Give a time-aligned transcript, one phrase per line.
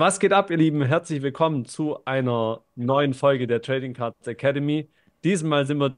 [0.00, 0.80] Was geht ab, ihr Lieben?
[0.80, 4.88] Herzlich willkommen zu einer neuen Folge der Trading Cards Academy.
[5.24, 5.94] Diesmal sind wir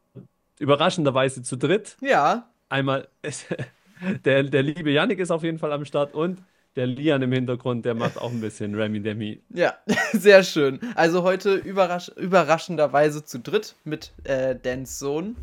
[0.58, 1.98] überraschenderweise zu dritt.
[2.00, 2.50] Ja.
[2.68, 3.06] Einmal
[4.24, 6.42] der, der liebe Yannick ist auf jeden Fall am Start und
[6.74, 9.40] der Lian im Hintergrund, der macht auch ein bisschen Remy Demi.
[9.50, 9.74] Ja,
[10.12, 10.80] sehr schön.
[10.96, 15.36] Also heute überrasch überraschenderweise zu dritt mit äh, Dans Sohn.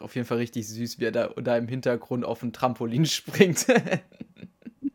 [0.00, 3.66] Auf jeden Fall richtig süß, wie er da, da im Hintergrund auf ein Trampolin springt.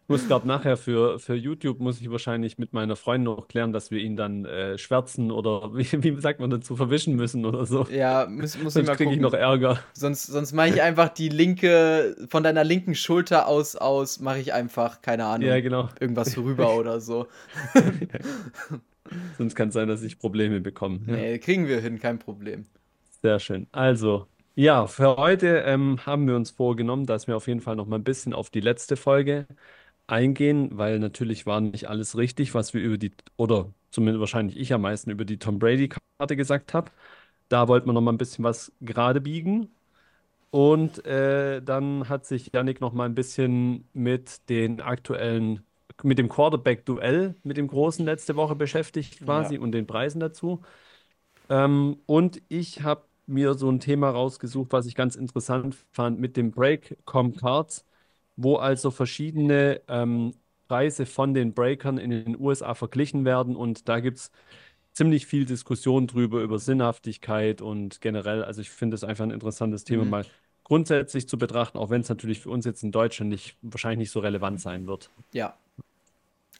[0.09, 3.91] Muss, glaube nachher für, für YouTube muss ich wahrscheinlich mit meiner Freundin noch klären, dass
[3.91, 7.87] wir ihn dann äh, schwärzen oder wie, wie sagt man dazu, verwischen müssen oder so.
[7.91, 9.79] Ja, muss, muss Sonst kriege ich noch Ärger.
[9.93, 14.53] Sonst, sonst mache ich einfach die linke, von deiner linken Schulter aus, aus mache ich
[14.53, 15.89] einfach, keine Ahnung, ja, genau.
[15.99, 17.27] irgendwas rüber oder so.
[19.37, 20.99] sonst kann es sein, dass ich Probleme bekomme.
[21.07, 21.13] Ja.
[21.13, 22.65] Nee, kriegen wir hin, kein Problem.
[23.21, 23.67] Sehr schön.
[23.71, 27.85] Also, ja, für heute ähm, haben wir uns vorgenommen, dass wir auf jeden Fall noch
[27.85, 29.45] mal ein bisschen auf die letzte Folge
[30.09, 34.73] eingehen, weil natürlich war nicht alles richtig, was wir über die, oder zumindest wahrscheinlich ich
[34.73, 36.91] am meisten über die Tom Brady-Karte gesagt habe.
[37.49, 39.69] Da wollten wir noch mal ein bisschen was gerade biegen.
[40.51, 45.63] Und äh, dann hat sich Yannick noch mal ein bisschen mit den aktuellen,
[46.03, 49.61] mit dem Quarterback-Duell, mit dem großen letzte Woche beschäftigt quasi ja.
[49.61, 50.61] und den Preisen dazu.
[51.49, 56.37] Ähm, und ich habe mir so ein Thema rausgesucht, was ich ganz interessant fand mit
[56.37, 57.85] dem Break-Com Cards
[58.41, 60.33] wo also verschiedene ähm,
[60.67, 64.31] Preise von den Breakern in den USA verglichen werden und da gibt es
[64.93, 69.83] ziemlich viel Diskussion drüber, über Sinnhaftigkeit und generell, also ich finde es einfach ein interessantes
[69.83, 70.09] Thema mhm.
[70.09, 70.25] mal
[70.63, 74.11] grundsätzlich zu betrachten, auch wenn es natürlich für uns jetzt in Deutschland nicht, wahrscheinlich nicht
[74.11, 75.09] so relevant sein wird.
[75.33, 75.57] Ja.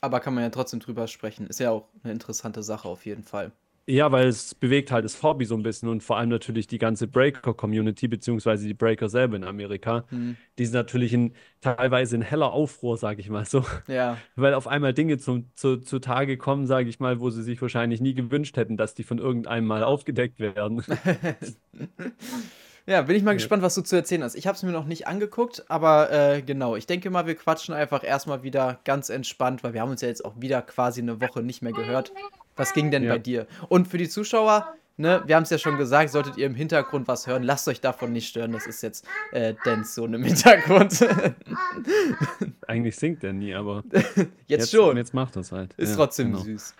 [0.02, 1.47] Aber kann man ja trotzdem drüber sprechen.
[1.47, 3.52] Ist ja auch eine interessante Sache auf jeden Fall.
[3.89, 6.77] Ja, weil es bewegt halt das Hobby so ein bisschen und vor allem natürlich die
[6.77, 10.05] ganze Breaker-Community, beziehungsweise die Breaker selber in Amerika.
[10.11, 10.37] Mhm.
[10.59, 13.65] Die sind natürlich in, teilweise in heller Aufruhr, sage ich mal so.
[13.87, 14.17] Ja.
[14.35, 17.59] Weil auf einmal Dinge zum, zu, zu Tage kommen, sage ich mal, wo sie sich
[17.63, 20.83] wahrscheinlich nie gewünscht hätten, dass die von irgendeinem mal aufgedeckt werden.
[22.85, 23.35] Ja, bin ich mal ja.
[23.35, 24.33] gespannt, was du zu erzählen hast.
[24.33, 27.75] Ich habe es mir noch nicht angeguckt, aber äh, genau, ich denke mal, wir quatschen
[27.75, 31.22] einfach erstmal wieder ganz entspannt, weil wir haben uns ja jetzt auch wieder quasi eine
[31.22, 32.11] Woche nicht mehr gehört.
[32.59, 33.14] Was ging denn ja.
[33.14, 33.47] bei dir?
[33.70, 37.08] Und für die Zuschauer, ne, wir haben es ja schon gesagt, solltet ihr im Hintergrund
[37.08, 38.52] was hören, lasst euch davon nicht stören.
[38.52, 41.00] Das ist jetzt äh, Dance so im Hintergrund.
[42.68, 44.97] Eigentlich singt er nie, aber jetzt, jetzt schon.
[44.97, 45.74] Jetzt macht das halt.
[45.75, 46.44] Ist ja, trotzdem genau.
[46.44, 46.75] süß.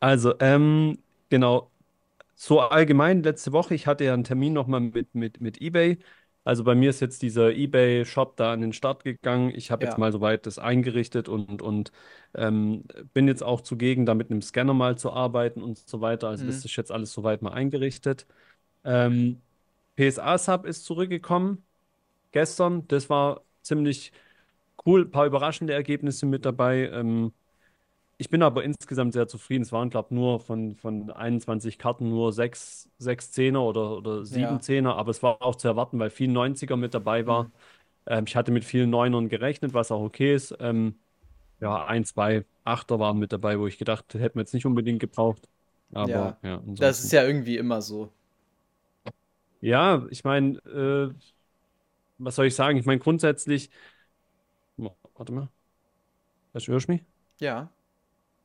[0.00, 0.98] Also, ähm,
[1.30, 1.70] genau.
[2.34, 5.98] So allgemein letzte Woche, ich hatte ja einen Termin nochmal mit, mit, mit eBay
[6.48, 9.52] also bei mir ist jetzt dieser eBay-Shop da an den Start gegangen.
[9.54, 9.90] Ich habe ja.
[9.90, 11.92] jetzt mal soweit das eingerichtet und, und
[12.34, 16.28] ähm, bin jetzt auch zugegen, da mit einem Scanner mal zu arbeiten und so weiter.
[16.28, 16.48] Also mhm.
[16.48, 18.26] das ist jetzt alles soweit mal eingerichtet.
[18.82, 19.42] Ähm,
[19.96, 21.62] PSA-Sub ist zurückgekommen
[22.32, 22.88] gestern.
[22.88, 24.10] Das war ziemlich
[24.86, 25.02] cool.
[25.02, 26.88] Ein paar überraschende Ergebnisse mit dabei.
[26.88, 27.34] Ähm,
[28.18, 29.62] ich bin aber insgesamt sehr zufrieden.
[29.62, 34.24] Es waren, glaube ich, nur von, von 21 Karten nur 6, 6 Zehner oder, oder
[34.24, 34.60] 7 ja.
[34.60, 37.44] Zehner, aber es war auch zu erwarten, weil viel 90er mit dabei war.
[37.44, 37.52] Mhm.
[38.06, 40.54] Ähm, ich hatte mit vielen Neunern gerechnet, was auch okay ist.
[40.58, 40.96] Ähm,
[41.60, 45.00] ja, ein, zwei Achter waren mit dabei, wo ich gedacht hätten wir jetzt nicht unbedingt
[45.00, 45.48] gebraucht.
[45.92, 48.10] Aber ja, ja das ist ja irgendwie immer so.
[49.60, 51.14] Ja, ich meine, äh,
[52.18, 52.78] was soll ich sagen?
[52.78, 53.70] Ich meine, grundsätzlich.
[55.16, 55.48] Warte mal.
[56.52, 57.04] Hörst du mich?
[57.40, 57.70] Ja.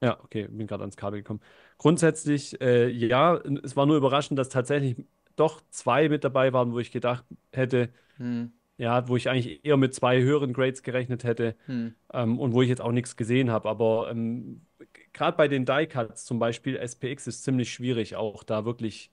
[0.04, 1.40] Ja, okay, bin gerade ans Kabel gekommen.
[1.78, 4.98] Grundsätzlich, äh, ja, es war nur überraschend, dass tatsächlich
[5.38, 7.88] doch zwei mit dabei waren, wo ich gedacht hätte,
[8.18, 8.52] hm.
[8.78, 11.96] ja, wo ich eigentlich eher mit zwei höheren Grades gerechnet hätte hm.
[12.12, 13.70] ähm, und wo ich jetzt auch nichts gesehen habe.
[13.70, 14.66] Aber ähm,
[15.14, 19.10] gerade bei den Die-Cuts zum Beispiel, SPX ist ziemlich schwierig, auch da wirklich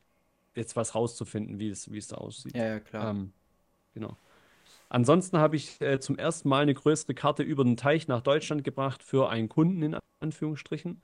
[0.56, 2.56] jetzt was rauszufinden, wie es, wie es da aussieht.
[2.56, 3.10] Ja, ja, klar.
[3.10, 3.32] Ähm,
[3.94, 4.16] genau.
[4.90, 8.64] Ansonsten habe ich äh, zum ersten Mal eine größere Karte über den Teich nach Deutschland
[8.64, 11.00] gebracht für einen Kunden in Anführungsstrichen.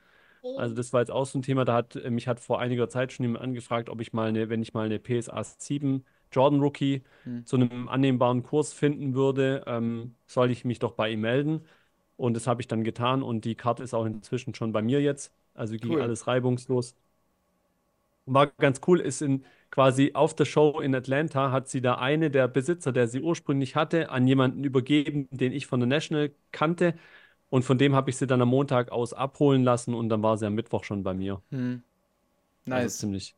[0.56, 2.88] Also das war jetzt auch so ein Thema, da hat äh, mich hat vor einiger
[2.88, 6.60] Zeit schon jemand angefragt, ob ich mal eine, wenn ich mal eine PSA 7 Jordan
[6.60, 7.46] Rookie hm.
[7.46, 11.64] zu einem annehmbaren Kurs finden würde, ähm, soll ich mich doch bei ihm melden.
[12.16, 15.00] Und das habe ich dann getan und die Karte ist auch inzwischen schon bei mir
[15.00, 15.32] jetzt.
[15.54, 16.02] Also ging cool.
[16.02, 16.96] alles reibungslos.
[18.26, 22.30] War ganz cool, ist in quasi auf der Show in Atlanta hat sie da eine
[22.30, 26.94] der Besitzer, der sie ursprünglich hatte, an jemanden übergeben, den ich von der National kannte.
[27.48, 30.36] Und von dem habe ich sie dann am Montag aus abholen lassen und dann war
[30.36, 31.42] sie am Mittwoch schon bei mir.
[31.50, 31.82] Hm.
[32.66, 32.82] Also nice.
[32.82, 33.34] Also ziemlich,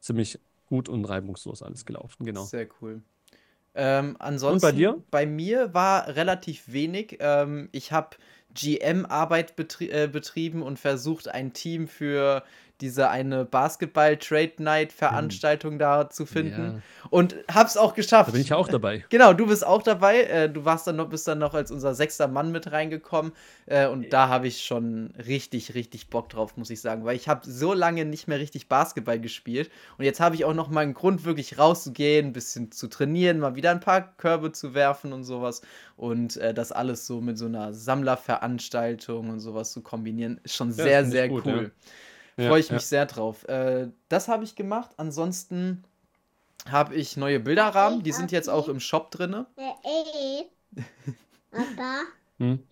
[0.00, 2.44] ziemlich gut und reibungslos alles gelaufen, genau.
[2.44, 3.02] Sehr cool.
[3.76, 5.02] Ähm, ansonsten, und bei dir?
[5.10, 7.18] Bei mir war relativ wenig.
[7.20, 8.16] Ähm, ich habe
[8.54, 12.42] GM-Arbeit betrie äh, betrieben und versucht, ein Team für
[12.80, 16.76] diese eine Basketball-Trade-Night-Veranstaltung da zu finden.
[16.76, 16.82] Ja.
[17.08, 18.28] Und hab's auch geschafft.
[18.28, 19.04] Da bin ich auch dabei.
[19.14, 20.24] Genau, du bist auch dabei.
[20.24, 23.30] Äh, du warst dann noch, bist dann noch als unser sechster Mann mit reingekommen.
[23.66, 27.04] Äh, und da habe ich schon richtig, richtig Bock drauf, muss ich sagen.
[27.04, 29.70] Weil ich habe so lange nicht mehr richtig Basketball gespielt.
[29.98, 33.38] Und jetzt habe ich auch noch mal einen Grund, wirklich rauszugehen, ein bisschen zu trainieren,
[33.38, 35.62] mal wieder ein paar Körbe zu werfen und sowas.
[35.96, 38.43] Und äh, das alles so mit so einer Sammlerveranstaltung
[39.30, 41.72] und sowas zu kombinieren, ist schon sehr, ja, sehr gut, cool.
[42.36, 42.48] Ja.
[42.48, 42.88] Freue ich ja, mich ja.
[42.88, 43.46] sehr drauf.
[43.48, 44.90] Äh, das habe ich gemacht.
[44.96, 45.84] Ansonsten
[46.68, 48.02] habe ich neue Bilderrahmen.
[48.02, 49.46] Die sind jetzt auch im Shop drin.
[52.38, 52.62] hm?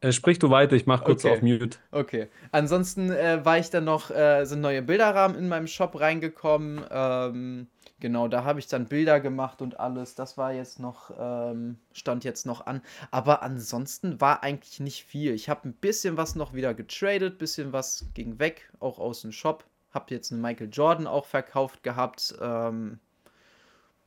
[0.00, 1.34] Äh, sprich du weiter, ich mache kurz okay.
[1.34, 1.78] auf Mute.
[1.90, 2.28] Okay.
[2.52, 6.84] Ansonsten äh, war ich dann noch, äh, sind neue Bilderrahmen in meinem Shop reingekommen.
[6.90, 7.66] Ähm,
[8.04, 10.14] Genau, da habe ich dann Bilder gemacht und alles.
[10.14, 12.82] Das war jetzt noch, ähm, stand jetzt noch an.
[13.10, 15.32] Aber ansonsten war eigentlich nicht viel.
[15.32, 19.32] Ich habe ein bisschen was noch wieder getradet, bisschen was ging weg, auch aus dem
[19.32, 19.64] Shop.
[19.90, 22.34] Habe jetzt einen Michael Jordan auch verkauft gehabt.
[22.42, 22.98] Ähm,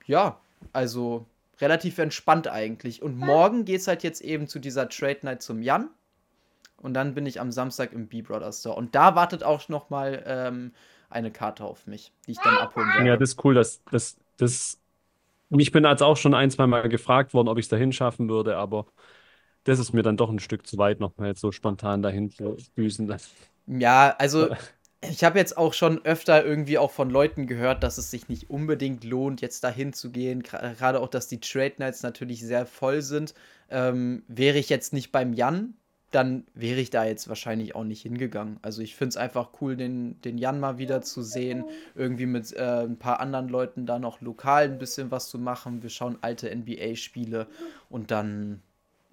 [0.06, 0.40] ja,
[0.74, 1.26] also
[1.60, 3.02] relativ entspannt eigentlich.
[3.02, 5.90] Und morgen geht es halt jetzt eben zu dieser Trade Night zum Jan.
[6.80, 8.76] Und dann bin ich am Samstag im B-Brothers Store.
[8.76, 10.72] Und da wartet auch noch mal ähm,
[11.10, 13.08] eine Karte auf mich, die ich dann abholen werde.
[13.08, 13.54] Ja, das ist cool.
[13.54, 14.80] Das, das, das,
[15.50, 18.30] ich bin als auch schon ein, zwei Mal gefragt worden, ob ich es dahin schaffen
[18.30, 18.86] würde, aber
[19.64, 22.58] das ist mir dann doch ein Stück zu weit, nochmal jetzt so spontan dahin zu
[22.76, 23.14] düsen.
[23.68, 24.50] Ja, also
[25.02, 28.50] ich habe jetzt auch schon öfter irgendwie auch von Leuten gehört, dass es sich nicht
[28.50, 30.42] unbedingt lohnt, jetzt dahin zu gehen.
[30.42, 33.34] Gerade auch, dass die Trade Nights natürlich sehr voll sind.
[33.70, 35.76] Ähm, wäre ich jetzt nicht beim Jan,
[36.12, 38.58] dann wäre ich da jetzt wahrscheinlich auch nicht hingegangen.
[38.62, 41.66] Also ich finde es einfach cool, den, den Jan mal wieder zu sehen,
[41.96, 45.84] irgendwie mit äh, ein paar anderen Leuten da noch lokal ein bisschen was zu machen.
[45.84, 47.48] Wir schauen alte NBA-Spiele
[47.90, 48.62] und dann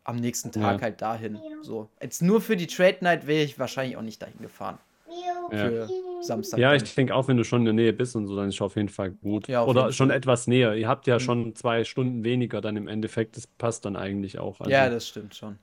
[0.04, 0.82] am nächsten Tag ja.
[0.82, 1.38] halt dahin.
[1.62, 1.88] So.
[2.00, 4.78] Jetzt nur für die Trade Night wäre ich wahrscheinlich auch nicht dahin gefahren.
[5.50, 5.88] Ja.
[6.20, 6.58] Samstag.
[6.58, 8.54] Ja, ich denke auch, wenn du schon in der Nähe bist und so, dann ist
[8.54, 9.46] es auf jeden Fall gut.
[9.46, 10.16] Ja, Oder schon Fall.
[10.16, 10.74] etwas näher.
[10.74, 11.20] Ihr habt ja mhm.
[11.20, 13.36] schon zwei Stunden weniger dann im Endeffekt.
[13.36, 14.60] Das passt dann eigentlich auch.
[14.60, 15.58] Also, ja, das stimmt schon.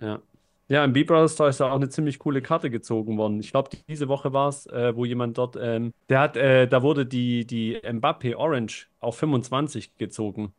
[0.00, 0.20] Ja.
[0.68, 3.38] Ja, im B-Brother Store ist da auch eine ziemlich coole Karte gezogen worden.
[3.40, 6.82] Ich glaube, diese Woche war es, äh, wo jemand dort, ähm, der hat, äh, da
[6.82, 10.54] wurde die, die Mbappe Orange auf 25 gezogen.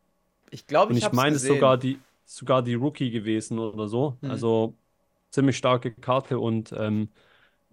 [0.50, 4.16] Ich glaube, ich, ich meine, es sogar die, sogar die Rookie gewesen oder so.
[4.20, 4.30] Hm.
[4.30, 4.74] Also
[5.30, 7.08] ziemlich starke Karte und ähm,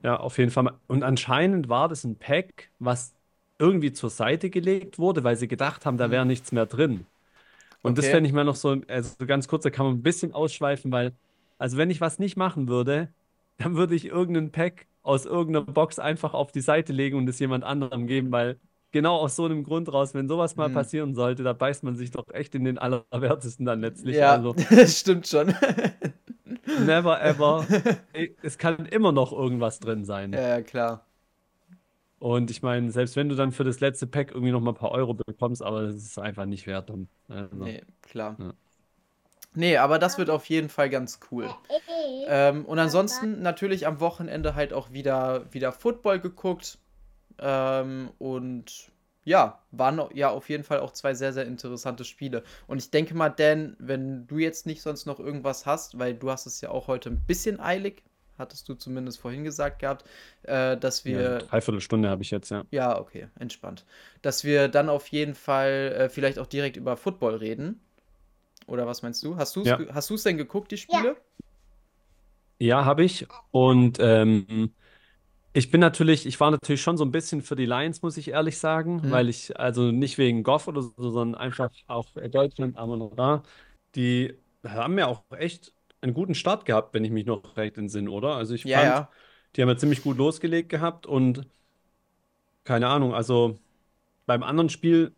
[0.02, 0.74] ja, auf jeden Fall.
[0.88, 3.14] Und anscheinend war das ein Pack, was
[3.60, 6.30] irgendwie zur Seite gelegt wurde, weil sie gedacht haben, da wäre hm.
[6.30, 7.06] nichts mehr drin.
[7.84, 8.02] Und okay.
[8.02, 10.92] das fände ich mal noch so, also ganz kurz, da kann man ein bisschen ausschweifen,
[10.92, 11.14] weil
[11.64, 13.08] also wenn ich was nicht machen würde,
[13.56, 17.40] dann würde ich irgendeinen Pack aus irgendeiner Box einfach auf die Seite legen und es
[17.40, 18.60] jemand anderem geben, weil
[18.92, 20.74] genau aus so einem Grund raus, wenn sowas mal mhm.
[20.74, 24.18] passieren sollte, da beißt man sich doch echt in den Allerwertesten dann letztlich.
[24.18, 25.56] Ja, also, das stimmt schon.
[26.86, 27.66] never ever.
[28.42, 30.34] Es kann immer noch irgendwas drin sein.
[30.34, 31.06] Ja, klar.
[32.20, 34.76] Und ich meine, selbst wenn du dann für das letzte Pack irgendwie noch mal ein
[34.78, 36.90] paar Euro bekommst, aber das ist einfach nicht wert.
[36.90, 38.36] Dann, also, nee, klar.
[38.38, 38.54] Ja.
[39.56, 41.50] Nee, aber das wird auf jeden Fall ganz cool.
[42.28, 46.78] Ähm, und ansonsten natürlich am Wochenende halt auch wieder, wieder Football geguckt.
[47.40, 48.92] Ähm, und
[49.26, 52.44] ja, waren ja auf jeden Fall auch zwei sehr, sehr interessante Spiele.
[52.68, 56.30] Und ich denke mal, Dan, wenn du jetzt nicht sonst noch irgendwas hast, weil du
[56.30, 58.04] hast es ja auch heute ein bisschen eilig,
[58.38, 60.06] hattest du zumindest vorhin gesagt gehabt,
[60.44, 61.22] äh, dass wir.
[61.22, 62.64] Ja, dreiviertel Stunde habe ich jetzt, ja.
[62.72, 63.86] Ja, okay, entspannt.
[64.22, 67.80] Dass wir dann auf jeden Fall äh, vielleicht auch direkt über Football reden.
[68.68, 69.36] Oder was meinst du?
[69.36, 69.80] Hast du es ja.
[69.94, 71.18] hast denn geguckt, die Spiele?
[72.60, 73.28] Ja, ja habe ich.
[73.52, 74.74] Und ähm,
[75.54, 78.30] ich bin natürlich, ich war natürlich schon so ein bisschen für die Lions, muss ich
[78.30, 79.12] ehrlich sagen, mhm.
[79.12, 83.44] weil ich, also nicht wegen Goff oder so, sondern einfach auch Deutschland, Amon
[83.96, 84.34] die
[84.66, 88.36] haben ja auch echt einen guten Start gehabt, wenn ich mich noch recht entsinne, oder?
[88.36, 89.10] Also ich ja, fand, ja.
[89.56, 91.48] die haben ja ziemlich gut losgelegt gehabt und
[92.64, 93.60] keine Ahnung, also
[94.26, 95.16] beim anderen Spiel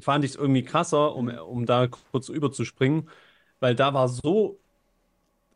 [0.00, 3.08] fand ich es irgendwie krasser, um, um da kurz überzuspringen,
[3.60, 4.58] weil da war so,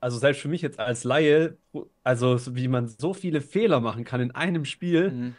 [0.00, 1.56] also selbst für mich jetzt als Laie,
[2.02, 5.10] also wie man so viele Fehler machen kann in einem Spiel.
[5.10, 5.34] Mhm.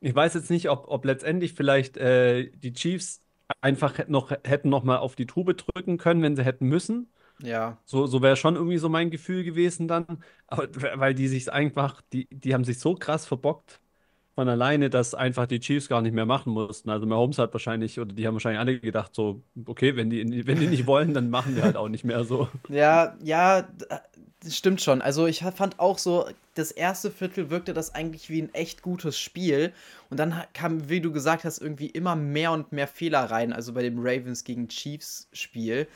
[0.00, 3.22] Ich weiß jetzt nicht, ob, ob letztendlich vielleicht äh, die Chiefs
[3.60, 7.08] einfach noch, hätten noch mal auf die Tube drücken können, wenn sie hätten müssen.
[7.42, 7.78] Ja.
[7.84, 10.22] So, so wäre schon irgendwie so mein Gefühl gewesen dann.
[10.46, 13.80] Aber weil die sich einfach, die, die haben sich so krass verbockt
[14.34, 16.90] von alleine, dass einfach die Chiefs gar nicht mehr machen mussten.
[16.90, 20.58] Also Mahomes hat wahrscheinlich, oder die haben wahrscheinlich alle gedacht, so, okay, wenn die, wenn
[20.58, 22.48] die nicht wollen, dann machen die halt auch nicht mehr so.
[22.68, 23.68] Ja, ja,
[24.48, 25.02] stimmt schon.
[25.02, 29.18] Also ich fand auch so, das erste Viertel wirkte das eigentlich wie ein echt gutes
[29.18, 29.72] Spiel.
[30.10, 33.52] Und dann kam, wie du gesagt hast, irgendwie immer mehr und mehr Fehler rein.
[33.52, 35.86] Also bei dem Ravens gegen Chiefs Spiel.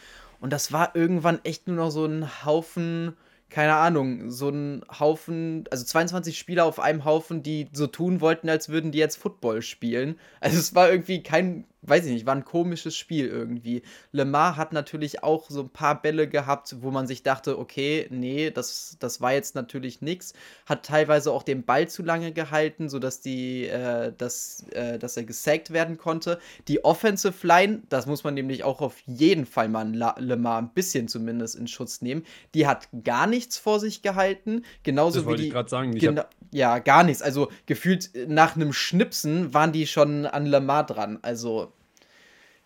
[0.41, 3.17] Und das war irgendwann echt nur noch so ein Haufen
[3.51, 8.49] keine Ahnung, so ein Haufen, also 22 Spieler auf einem Haufen, die so tun wollten,
[8.49, 10.19] als würden die jetzt Football spielen.
[10.41, 13.83] Also es war irgendwie kein weiß ich nicht, war ein komisches Spiel irgendwie.
[14.13, 18.51] Lemar hat natürlich auch so ein paar Bälle gehabt, wo man sich dachte, okay, nee,
[18.51, 20.35] das, das war jetzt natürlich nichts.
[20.67, 25.25] Hat teilweise auch den Ball zu lange gehalten, sodass die, äh, dass, äh, dass er
[25.25, 26.39] gesackt werden konnte.
[26.67, 31.09] Die Offensive Line, das muss man nämlich auch auf jeden Fall mal Lemar ein bisschen
[31.09, 32.25] zumindest in Schutz nehmen.
[32.55, 34.65] Die hat gar nichts vor sich gehalten.
[34.83, 35.49] Genauso das wie wollte die.
[35.49, 35.97] ich gerade sagen.
[35.97, 36.09] Ich
[36.51, 37.23] ja, gar nichts.
[37.23, 41.19] Also gefühlt nach einem Schnipsen waren die schon an Lemar dran.
[41.23, 41.68] Also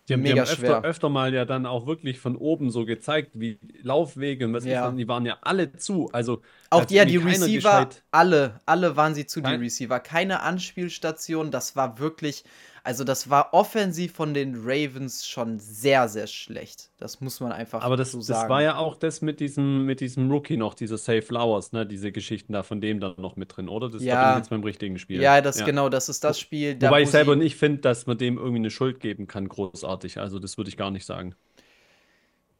[0.09, 3.31] die haben, die haben öfter, öfter mal ja dann auch wirklich von oben so gezeigt,
[3.35, 4.91] wie Laufwege und was Ja.
[4.91, 6.09] die waren ja alle zu.
[6.11, 9.99] Also Auch die, ja, die Receiver, alle, alle waren sie zu, die Kein- Receiver.
[10.01, 12.43] Keine Anspielstation, das war wirklich,
[12.83, 16.91] also das war offensiv von den Ravens schon sehr, sehr schlecht.
[16.97, 18.49] Das muss man einfach Aber das, so das sagen.
[18.49, 21.85] war ja auch das mit diesem, mit diesem Rookie noch, dieser Safe Flowers, ne?
[21.85, 23.89] Diese Geschichten da von dem dann noch mit drin, oder?
[23.89, 24.31] Das Ja.
[24.31, 25.21] ich jetzt beim richtigen Spiel.
[25.21, 28.05] Ja, das genau, das ist das Spiel, da Wobei wo ich selber nicht finde, dass
[28.05, 30.17] man dem irgendwie eine Schuld geben kann, großartig.
[30.19, 31.35] Also das würde ich gar nicht sagen.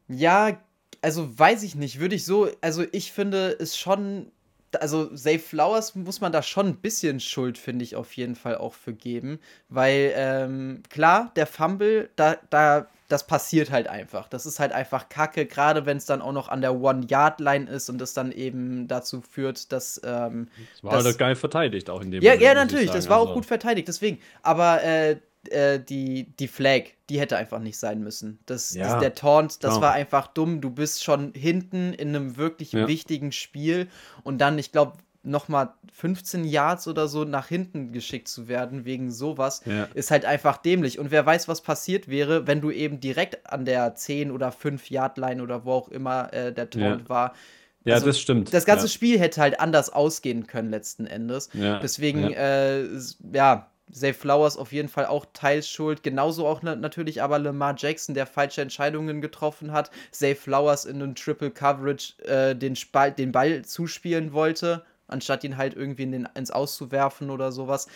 [0.08, 0.58] Ja,
[1.02, 4.30] also weiß ich nicht, würde ich so, also ich finde es schon,
[4.80, 8.56] also Safe Flowers muss man da schon ein bisschen Schuld, finde ich, auf jeden Fall
[8.56, 9.38] auch für geben,
[9.68, 14.28] weil ähm, klar, der Fumble, da, da, das passiert halt einfach.
[14.28, 17.88] Das ist halt einfach Kacke, gerade wenn es dann auch noch an der One-Yard-Line ist
[17.90, 22.00] und das dann eben dazu führt, dass ähm, Das war Das- halt geil verteidigt auch
[22.00, 24.18] in dem ja, Moment, ja, natürlich, das war auch Also, gut verteidigt, deswegen.
[24.42, 25.16] Aber äh,
[25.50, 28.38] äh, die, die Flag, die hätte einfach nicht sein müssen.
[28.46, 29.82] Das, Ja, das, der Taunt, das klar.
[29.82, 30.60] war einfach dumm.
[30.60, 32.86] Du bist schon hinten in einem wirklich Ja.
[32.88, 33.88] wichtigen Spiel
[34.22, 34.94] und dann, ich glaube,
[35.26, 39.88] nochmal 15 Yards oder so nach hinten geschickt zu werden wegen sowas, Ja.
[39.94, 40.98] ist halt einfach dämlich.
[40.98, 44.90] Und wer weiß, was passiert wäre, wenn du eben direkt an der 10 oder 5
[44.90, 47.08] Yard Line oder wo auch immer äh, der Taunt Ja.
[47.08, 47.34] war.
[47.86, 48.52] Ja, Also, das stimmt.
[48.52, 48.90] Das ganze ja.
[48.90, 51.48] Spiel hätte halt anders ausgehen können letzten Endes.
[51.54, 52.84] Deswegen, äh,
[53.32, 56.02] ja, Safe Flowers auf jeden Fall auch teils schuld.
[56.02, 59.90] Genauso auch na natürlich aber Lamar Jackson, der falsche Entscheidungen getroffen hat.
[60.10, 62.76] Safe Flowers in einem Triple Coverage äh, den,
[63.18, 67.86] den Ball zuspielen wollte, anstatt ihn halt irgendwie in den, ins Auszuwerfen oder sowas.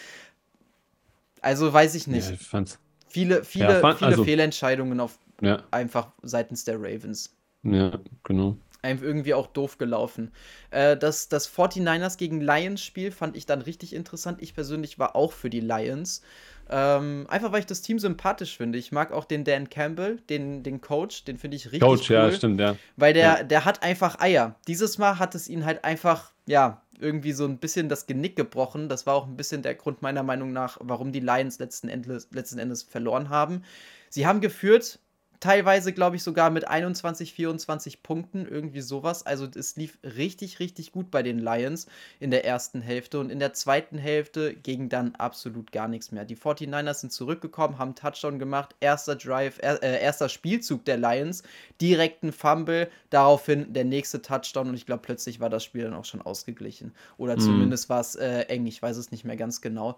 [1.40, 2.28] Also weiß ich nicht.
[2.28, 2.78] Ja, ich fand's.
[3.08, 7.34] Viele, viele, Ja, fand- viele also- Fehlentscheidungen auf Ja, einfach seitens der Ravens.
[7.62, 8.56] ja, genau.
[8.80, 10.30] Einfach irgendwie auch doof gelaufen.
[10.70, 14.40] Äh, das, das 49ers gegen Lions Spiel fand ich dann richtig interessant.
[14.40, 16.22] Ich persönlich war auch für die Lions.
[16.70, 18.78] Ähm, einfach weil ich das Team sympathisch finde.
[18.78, 22.16] Ich mag auch den Dan Campbell, den, den Coach, den finde ich richtig Coach, cool.
[22.16, 22.76] ja, stimmt, ja.
[22.96, 23.42] Weil der, Ja.
[23.42, 24.54] der hat einfach Eier.
[24.66, 28.88] Dieses Mal hat es ihn halt einfach, ja, irgendwie so ein bisschen das Genick gebrochen.
[28.88, 32.28] Das war auch ein bisschen der Grund meiner Meinung nach, warum die Lions letzten Endes,
[32.32, 33.62] letzten Endes verloren haben.
[34.10, 34.98] Sie haben geführt,
[35.40, 39.24] teilweise glaube ich sogar mit 21, 24 Punkten, irgendwie sowas.
[39.26, 41.86] Also es lief richtig, richtig gut bei den Lions
[42.20, 46.24] in der ersten Hälfte und in der zweiten Hälfte ging dann absolut gar nichts mehr.
[46.24, 51.42] Die 49ers sind zurückgekommen, haben Touchdown gemacht, erster Drive, er, äh, erster Spielzug der Lions,
[51.80, 55.94] direkt ein Fumble, daraufhin der nächste Touchdown und ich glaube plötzlich war das Spiel dann
[55.94, 56.92] auch schon ausgeglichen.
[57.16, 57.40] Oder Mhm.
[57.40, 59.96] zumindest war es äh, eng, ich weiß es nicht mehr ganz genau.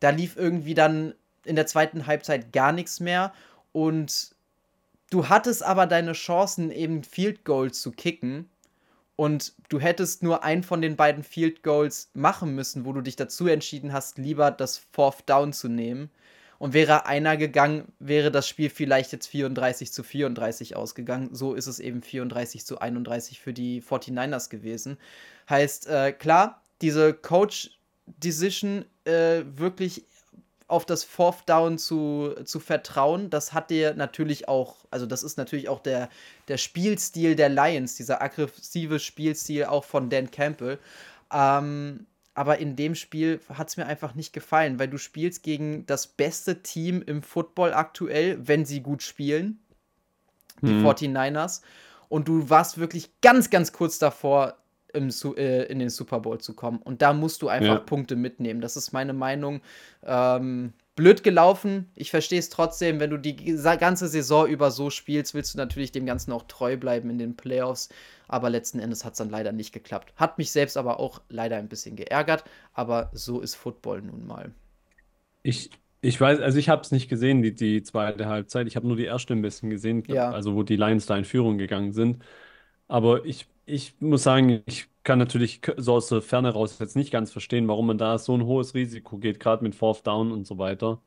[0.00, 3.32] Da lief irgendwie dann in der zweiten Halbzeit gar nichts mehr
[3.72, 4.34] und
[5.10, 8.48] du hattest aber deine Chancen, eben Field Goal zu kicken.
[9.16, 13.16] Und du hättest nur einen von den beiden Field Goals machen müssen, wo du dich
[13.16, 16.10] dazu entschieden hast, lieber das Fourth Down zu nehmen.
[16.58, 21.34] Und wäre einer gegangen, wäre das Spiel vielleicht jetzt 34 zu 34 ausgegangen.
[21.34, 24.96] So ist es eben 34 zu 31 für die 49ers gewesen.
[25.50, 30.04] Heißt, äh, klar, diese Coach-Decision äh, wirklich
[30.70, 35.36] auf das Fourth Down zu, zu vertrauen, das hat dir natürlich auch, also das ist
[35.36, 36.08] natürlich auch der,
[36.48, 40.78] der Spielstil der Lions, dieser aggressive Spielstil auch von Dan Campbell.
[41.32, 45.84] Ähm, aber in dem Spiel hat es mir einfach nicht gefallen, weil du spielst gegen
[45.86, 49.58] das beste Team im Football aktuell, wenn sie gut spielen,
[50.62, 50.86] die Mhm.
[50.86, 51.62] 49ers.
[52.08, 54.56] Und du warst wirklich ganz, ganz kurz davor,
[54.94, 56.78] im, äh, in den Super Bowl zu kommen.
[56.82, 57.78] Und da musst du einfach Ja.
[57.80, 58.60] Punkte mitnehmen.
[58.60, 59.60] Das ist meine Meinung.
[60.04, 61.90] Ähm, blöd gelaufen.
[61.94, 65.92] Ich verstehe es trotzdem, wenn du die ganze Saison über so spielst, willst du natürlich
[65.92, 67.88] dem Ganzen auch treu bleiben in den Playoffs.
[68.28, 70.12] Aber letzten Endes hat es dann leider nicht geklappt.
[70.16, 72.44] Hat mich selbst aber auch leider ein bisschen geärgert.
[72.74, 74.52] Aber so ist Football nun mal.
[75.42, 75.70] Ich,
[76.02, 78.66] ich weiß, also ich habe es nicht gesehen, die, die zweite Halbzeit.
[78.66, 80.30] Ich habe nur die erste ein bisschen gesehen, Ja.
[80.30, 82.22] also wo die Lions da in Führung gegangen sind.
[82.88, 87.10] Aber ich, ich muss sagen, ich kann natürlich so aus der Ferne raus jetzt nicht
[87.10, 90.46] ganz verstehen, warum man da so ein hohes Risiko geht, gerade mit Fourth Down und
[90.46, 91.00] so weiter.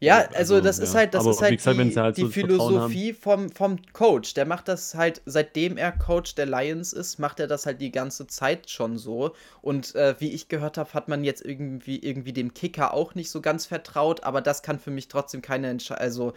[0.00, 0.84] Ja, also, also das ja.
[0.84, 4.34] ist halt, das Aber ist halt gesagt, die, halt die so Philosophie vom, vom Coach.
[4.34, 7.92] Der macht das halt, seitdem er Coach der Lions ist, macht er das halt die
[7.92, 9.32] ganze Zeit schon so.
[9.60, 13.30] Und äh, wie ich gehört habe, hat man jetzt irgendwie, irgendwie dem Kicker auch nicht
[13.30, 16.32] so ganz vertraut, aber das kann für mich trotzdem keine Entscheidung, also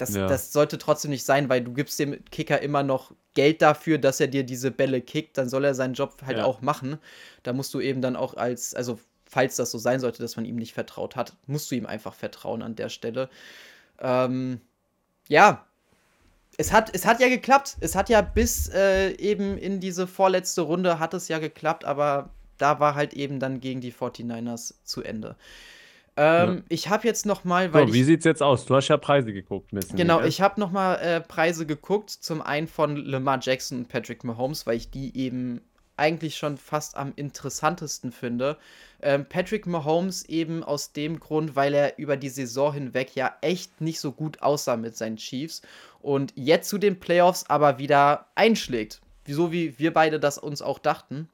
[0.00, 0.26] das, ja.
[0.26, 4.20] das sollte trotzdem nicht sein, weil du gibst dem Kicker immer noch Geld dafür, dass
[4.20, 6.44] er dir diese Bälle kickt, dann soll er seinen Job halt ja.
[6.44, 6.98] auch machen.
[7.42, 10.44] Da musst du eben dann auch als, also falls das so sein sollte, dass man
[10.44, 13.28] ihm nicht vertraut hat, musst du ihm einfach vertrauen an der Stelle.
[14.00, 14.60] Ähm,
[15.28, 15.66] ja,
[16.56, 17.76] es hat, es hat ja geklappt.
[17.80, 22.30] Es hat ja bis äh, eben in diese vorletzte Runde hat es ja geklappt, aber
[22.58, 25.36] da war halt eben dann gegen die 49ers zu Ende.
[26.22, 26.62] Ähm, ja.
[26.68, 28.66] Ich habe jetzt noch mal, weil so, wie sieht's jetzt aus?
[28.66, 32.10] Du hast ja Preise geguckt, Missen, Genau, ich habe noch mal äh, Preise geguckt.
[32.10, 35.62] Zum einen von Lamar Jackson und Patrick Mahomes, weil ich die eben
[35.96, 38.58] eigentlich schon fast am interessantesten finde.
[39.00, 43.80] Ähm, Patrick Mahomes eben aus dem Grund, weil er über die Saison hinweg ja echt
[43.80, 45.62] nicht so gut aussah mit seinen Chiefs
[46.00, 49.00] und jetzt zu den Playoffs aber wieder einschlägt.
[49.26, 51.30] So wie wir beide das uns auch dachten.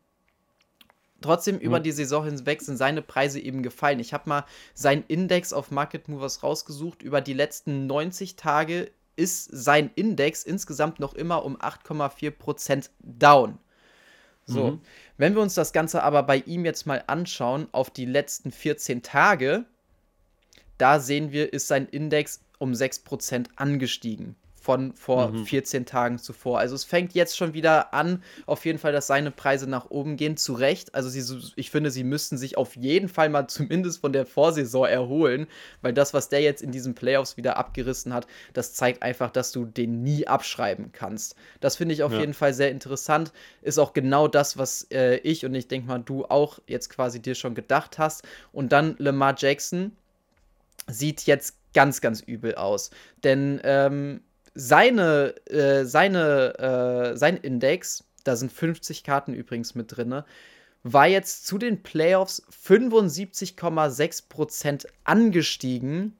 [1.22, 4.00] Trotzdem über die Saison hinweg sind seine Preise eben gefallen.
[4.00, 4.44] Ich habe mal
[4.74, 7.02] seinen Index auf Market Movers rausgesucht.
[7.02, 13.58] Über die letzten 90 Tage ist sein Index insgesamt noch immer um 8,4% down.
[14.44, 14.80] So, mhm.
[15.16, 19.02] wenn wir uns das Ganze aber bei ihm jetzt mal anschauen auf die letzten 14
[19.02, 19.64] Tage,
[20.78, 25.46] da sehen wir, ist sein Index um 6% angestiegen von vor mhm.
[25.46, 26.58] 14 Tagen zuvor.
[26.58, 30.16] Also es fängt jetzt schon wieder an, auf jeden Fall, dass seine Preise nach oben
[30.16, 30.36] gehen.
[30.36, 30.92] Zu Recht.
[30.92, 34.84] Also sie, ich finde, sie müssten sich auf jeden Fall mal zumindest von der Vorsaison
[34.86, 35.46] erholen,
[35.82, 39.52] weil das, was der jetzt in diesen Playoffs wieder abgerissen hat, das zeigt einfach, dass
[39.52, 41.36] du den nie abschreiben kannst.
[41.60, 42.18] Das finde ich auf ja.
[42.18, 43.32] jeden Fall sehr interessant.
[43.62, 47.22] Ist auch genau das, was äh, ich und ich denke mal, du auch jetzt quasi
[47.22, 48.24] dir schon gedacht hast.
[48.50, 49.92] Und dann Lamar Jackson
[50.88, 52.90] sieht jetzt ganz, ganz übel aus.
[53.22, 54.22] Denn ähm,
[54.56, 60.22] seine, äh, seine, äh, sein Index, da sind 50 Karten übrigens mit drin,
[60.82, 66.16] war jetzt zu den Playoffs 75,6% angestiegen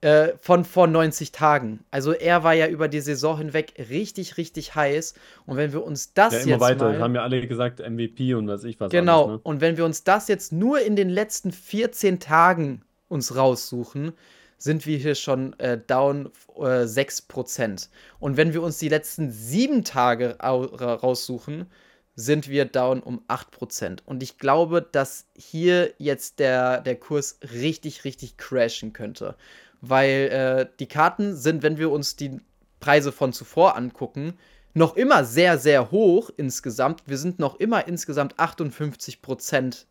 [0.00, 1.80] äh, von vor 90 Tagen.
[1.90, 5.14] Also er war ja über die Saison hinweg richtig, richtig heiß.
[5.46, 8.34] Und wenn wir uns das ja, immer jetzt weiter, mal, haben ja alle gesagt MVP
[8.34, 8.90] und was ich was.
[8.90, 9.26] Genau.
[9.26, 9.40] Alles, ne?
[9.44, 14.12] Und wenn wir uns das jetzt nur in den letzten 14 Tagen uns raussuchen,
[14.58, 17.88] sind wir hier schon äh, down äh, 6%.
[18.18, 21.66] Und wenn wir uns die letzten sieben Tage raussuchen,
[22.14, 23.98] sind wir down um 8%.
[24.06, 29.36] Und ich glaube, dass hier jetzt der, der Kurs richtig, richtig crashen könnte.
[29.82, 32.40] Weil äh, die Karten sind, wenn wir uns die
[32.80, 34.38] Preise von zuvor angucken,
[34.72, 37.02] noch immer sehr, sehr hoch insgesamt.
[37.06, 39.84] Wir sind noch immer insgesamt 58%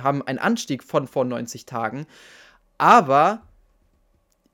[0.00, 2.06] haben einen Anstieg von vor 90 Tagen.
[2.78, 3.42] Aber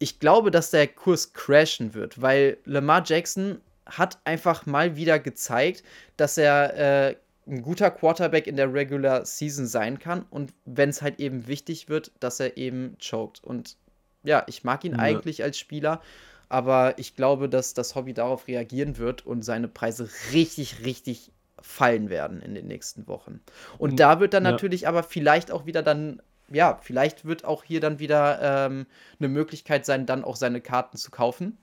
[0.01, 5.85] ich glaube, dass der Kurs crashen wird, weil Lamar Jackson hat einfach mal wieder gezeigt,
[6.17, 11.03] dass er äh, ein guter Quarterback in der Regular Season sein kann und wenn es
[11.03, 13.45] halt eben wichtig wird, dass er eben choked.
[13.45, 13.77] Und
[14.23, 14.99] ja, ich mag ihn ja.
[14.99, 16.01] eigentlich als Spieler,
[16.49, 22.09] aber ich glaube, dass das Hobby darauf reagieren wird und seine Preise richtig, richtig fallen
[22.09, 23.41] werden in den nächsten Wochen.
[23.77, 24.53] Und da wird dann ja.
[24.53, 28.87] natürlich aber vielleicht auch wieder dann ja, vielleicht wird auch hier dann wieder ähm,
[29.19, 31.59] eine Möglichkeit sein, dann auch seine Karten zu kaufen.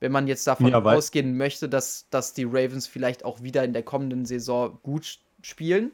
[0.00, 3.72] Wenn man jetzt davon ja, ausgehen möchte, dass, dass die Ravens vielleicht auch wieder in
[3.72, 5.90] der kommenden Saison gut spielen,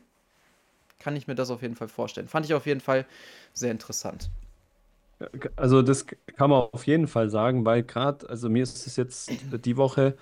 [0.99, 2.29] kann ich mir das auf jeden Fall vorstellen.
[2.29, 3.07] Fand ich auf jeden Fall
[3.53, 4.31] sehr interessant.
[5.57, 9.31] Also das kann man auf jeden Fall sagen, weil gerade, also mir ist es jetzt
[9.65, 10.17] die Woche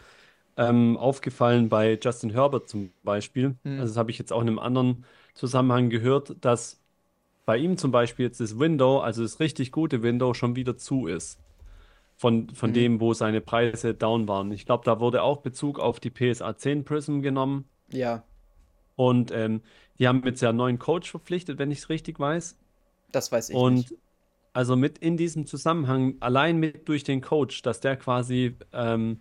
[0.57, 3.57] ähm, aufgefallen bei Justin Herbert zum Beispiel.
[3.65, 3.81] Mhm.
[3.81, 6.82] Also das habe ich jetzt auch in einem anderen Zusammenhang gehört, dass
[7.45, 11.07] bei ihm zum Beispiel jetzt das Window, also das richtig gute Window, schon wieder zu
[11.07, 11.39] ist.
[12.17, 12.75] Von, von mhm.
[12.75, 14.53] dem, wo seine Preise down waren.
[14.53, 17.65] Ich glaube, da wurde auch Bezug auf die PSA 10 Prism genommen.
[17.91, 18.23] Ja.
[18.95, 19.63] Und ähm,
[19.99, 22.57] die haben jetzt ja einen neuen Coach verpflichtet, wenn ich es richtig weiß.
[23.11, 23.95] Das weiß ich Und nicht.
[24.53, 29.21] also mit in diesem Zusammenhang, allein mit durch den Coach, dass der quasi ähm,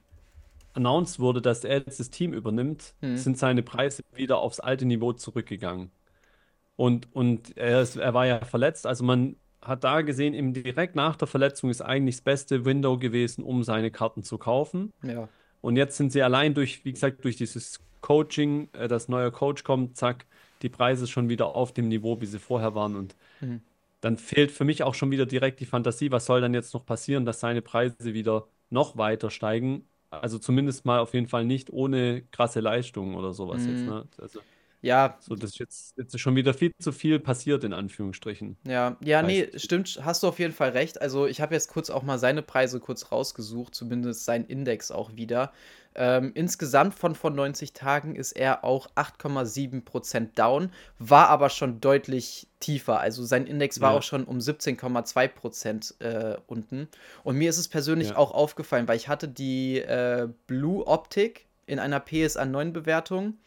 [0.74, 3.18] announced wurde, dass er jetzt das Team übernimmt, mhm.
[3.18, 5.90] sind seine Preise wieder aufs alte Niveau zurückgegangen.
[6.76, 8.88] Und, und er, ist, er war ja verletzt.
[8.88, 12.98] Also man hat da gesehen, eben direkt nach der Verletzung ist eigentlich das beste Window
[12.98, 14.92] gewesen, um seine Karten zu kaufen.
[15.04, 15.30] Ja.
[15.62, 19.64] Und jetzt sind sie allein durch, wie gesagt, durch dieses Coaching, äh, dass neuer Coach
[19.64, 20.26] kommt, zack,
[20.62, 22.96] die Preise schon wieder auf dem Niveau, wie sie vorher waren.
[22.96, 23.62] Und mhm.
[24.02, 26.86] dann fehlt für mich auch schon wieder direkt die Fantasie, was soll dann jetzt noch
[26.86, 29.88] passieren, dass seine Preise wieder noch weiter steigen.
[30.10, 33.70] Also zumindest mal auf jeden Fall nicht ohne krasse Leistungen oder sowas mhm.
[33.70, 33.86] jetzt.
[33.86, 34.08] Ne?
[34.18, 34.42] Also
[34.82, 38.96] Ja, So, das ist jetzt, jetzt schon wieder viel zu viel passiert, in Anführungsstrichen, Ja,
[39.04, 39.54] ja, nee, preislich.
[39.56, 41.02] stimmt, hast du auf jeden Fall recht.
[41.02, 45.16] Also ich habe jetzt kurz auch mal seine Preise kurz rausgesucht, zumindest sein Index auch
[45.16, 45.52] wieder.
[45.96, 52.48] Ähm, insgesamt von von 90 Tagen ist er auch 8,7% down, war aber schon deutlich
[52.60, 53.00] tiefer.
[53.00, 56.88] Also sein Index war auch Ja, schon um 17,2% äh, unten.
[57.24, 61.48] Und mir ist es persönlich ja, auch aufgefallen, weil ich hatte die äh, Blue Optic
[61.66, 63.38] in einer PSA 9 Bewertung.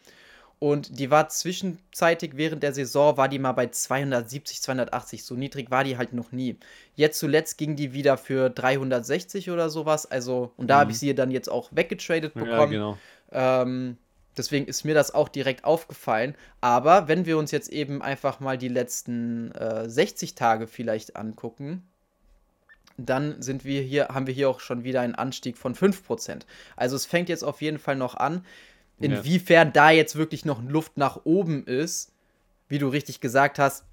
[0.59, 5.23] Und die war zwischenzeitig während der Saison, war die mal bei 270, 280.
[5.25, 6.57] So niedrig war die halt noch nie.
[6.95, 10.05] Jetzt zuletzt ging die wieder für 360 oder sowas.
[10.09, 10.99] Also, und da habe ich mhm.
[10.99, 12.71] sie dann jetzt auch weggetradet Ja, bekommen.
[12.71, 12.97] genau.
[13.31, 13.97] Ähm,
[14.37, 16.35] deswegen ist mir das auch direkt aufgefallen.
[16.61, 21.83] Aber wenn wir uns jetzt eben einfach mal die letzten äh, 60 Tage vielleicht angucken,
[22.97, 26.43] dann sind wir hier, haben wir hier auch schon wieder einen Anstieg von 5%.
[26.75, 28.45] Also es fängt jetzt auf jeden Fall noch an.
[28.99, 32.13] Ja, Inwiefern da jetzt wirklich noch Luft nach oben ist,
[32.67, 33.85] wie du richtig gesagt hast,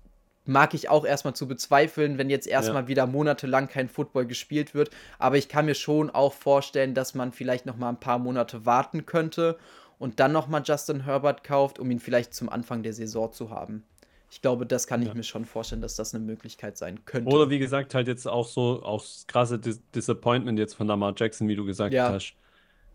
[0.45, 4.75] mag ich auch erstmal zu bezweifeln, wenn jetzt ja, erstmal wieder monatelang kein Football gespielt
[4.75, 4.91] wird.
[5.19, 8.67] Aber ich kann mir schon auch vorstellen, dass man vielleicht noch mal ein paar Monate
[8.67, 9.59] warten könnte
[9.99, 13.51] und dann noch mal Justin Herbert kauft, um ihn vielleicht zum Anfang der Saison zu
[13.51, 13.85] haben.
[14.31, 15.15] Ich glaube, das kann ich ja.
[15.15, 17.31] mir schon vorstellen, dass das eine Möglichkeit sein könnte.
[17.31, 21.13] Oder wie gesagt, halt jetzt auch so, auch das krasse Dis Disappointment jetzt von Lamar
[21.15, 22.33] Jackson, wie du gesagt Ja, hast,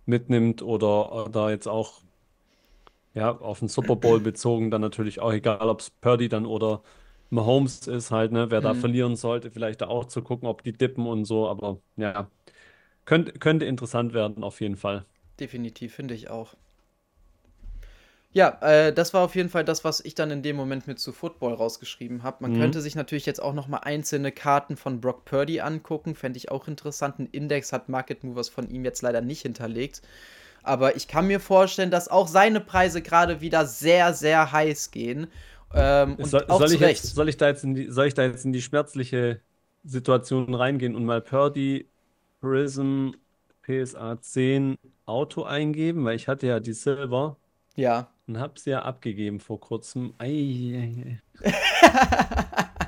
[0.07, 2.01] mitnimmt oder, oder jetzt auch
[3.13, 6.83] ja, auf den Super Bowl bezogen, dann natürlich auch egal, ob es Purdy dann oder
[7.29, 8.79] Mahomes ist, halt, ne, wer da mhm.
[8.79, 12.29] verlieren sollte, vielleicht da auch zu gucken, ob die dippen und so, aber ja,
[13.05, 15.05] könnte, könnte interessant werden, auf jeden Fall.
[15.39, 16.55] definitiv, finde ich auch.
[18.37, 20.99] Ja, äh, das war auf jeden Fall das, was ich dann in dem Moment mit
[20.99, 22.37] zu Football rausgeschrieben habe.
[22.41, 22.59] Man Mhm.
[22.59, 26.51] könnte sich natürlich jetzt auch noch mal einzelne Karten von Brock Purdy angucken, fände ich
[26.51, 27.17] auch interessant.
[27.17, 30.03] Ein Index hat Market Movers von ihm jetzt leider nicht hinterlegt.
[30.63, 35.27] Aber ich kann mir vorstellen, dass auch seine Preise gerade wieder sehr, sehr heiß gehen.
[35.73, 38.13] Ähm, Soll, und auch soll ich jetzt, soll ich da jetzt in die, soll ich
[38.13, 39.41] da jetzt in die schmerzliche
[39.83, 41.87] Situation reingehen und mal Purdy
[42.41, 43.11] Prism
[43.61, 47.37] PSA 10 Auto eingeben, weil ich hatte ja die Silver
[47.75, 48.11] Ja.
[48.27, 50.13] Und habe sie ja abgegeben vor kurzem.
[50.19, 50.27] Ei,
[50.75, 51.21] ei, ei.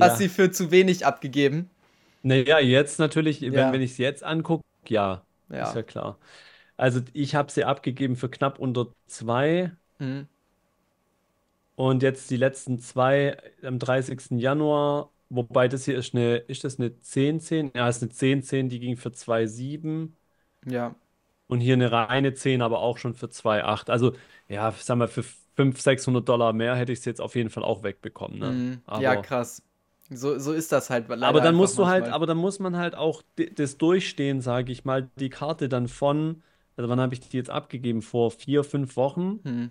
[0.00, 0.28] Hast sie Ja.
[0.28, 1.70] für zu wenig abgegeben?
[2.22, 5.26] Naja, jetzt natürlich, wenn, wenn Ja, ich es jetzt angucke, ja,
[5.58, 5.82] ist ja ja.
[5.82, 6.18] klar.
[6.76, 10.26] Also ich habe sie abgegeben für knapp unter zwei Mhm.
[11.74, 14.38] und jetzt die letzten zwei am 30.
[14.38, 17.72] Januar, wobei das hier ist eine, ist das eine 1010?
[17.74, 20.16] Ja, ist eine 1010, die ging für 2,7
[20.66, 20.94] Ja.
[21.52, 23.90] Und hier eine reine 10, aber auch schon für 2,8.
[23.90, 24.12] Also
[24.48, 27.50] ja, ich sag mal, für 500, 600 Dollar mehr hätte ich es jetzt auf jeden
[27.50, 28.52] Fall auch wegbekommen, ne?
[28.52, 28.82] Mhm.
[29.00, 29.62] Ja, krass.
[30.10, 32.94] So, so ist das halt Aber dann musst du halt, aber dann muss man halt
[32.94, 33.22] auch
[33.56, 36.42] das durchstehen, sage ich mal, die Karte dann von,
[36.76, 38.02] also wann habe ich die jetzt abgegeben?
[38.02, 39.40] Vor vier, fünf Wochen.
[39.44, 39.70] Mhm.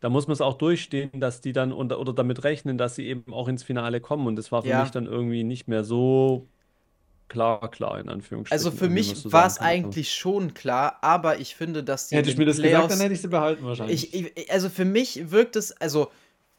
[0.00, 3.06] Da muss man es auch durchstehen, dass die dann unter, oder damit rechnen, dass sie
[3.08, 4.26] eben auch ins Finale kommen.
[4.28, 4.92] Und das war für mich Ja.
[4.92, 6.48] dann irgendwie nicht mehr so
[7.28, 8.08] klar, klar, in
[8.50, 12.10] Also Anführungsstrichen, für irgendwie, was mich war es eigentlich schon klar, aber ich finde, dass
[12.10, 14.14] in hätte ich mir das gesagt, dann Playoffs hätte ich sie behalten Ich, wahrscheinlich.
[14.14, 16.10] ich, also für mich wirkt es, also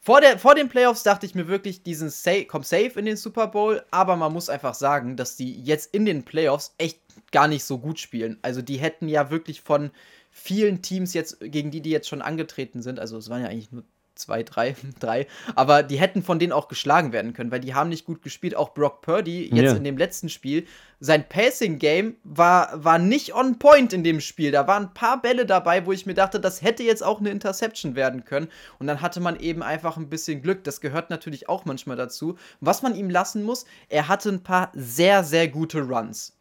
[0.02, 3.16] vor, der, vor den Playoffs dachte ich mir wirklich, diesen safe, kommt safe in den
[3.16, 7.00] Super Bowl, aber man muss einfach sagen, dass die jetzt in den Playoffs echt
[7.32, 8.38] gar nicht so gut spielen.
[8.42, 9.90] Also die hätten ja wirklich von
[10.30, 13.72] vielen Teams jetzt, gegen die die jetzt schon angetreten sind, also es waren ja eigentlich
[13.72, 17.74] nur zwei, drei, drei, aber die hätten von denen auch geschlagen werden können, weil die
[17.74, 18.54] haben nicht gut gespielt.
[18.56, 19.76] Auch Brock Purdy jetzt Ja.
[19.76, 20.66] in dem letzten Spiel,
[21.02, 24.50] sein Passing-Game war, war nicht on point in dem Spiel.
[24.52, 27.30] Da waren ein paar Bälle dabei, wo ich mir dachte, das hätte jetzt auch eine
[27.30, 28.48] Interception werden können.
[28.78, 30.62] Und dann hatte man eben einfach ein bisschen Glück.
[30.64, 32.36] Das gehört natürlich auch manchmal dazu.
[32.60, 36.36] Was man ihm lassen muss, er hatte ein paar sehr, sehr gute Runs.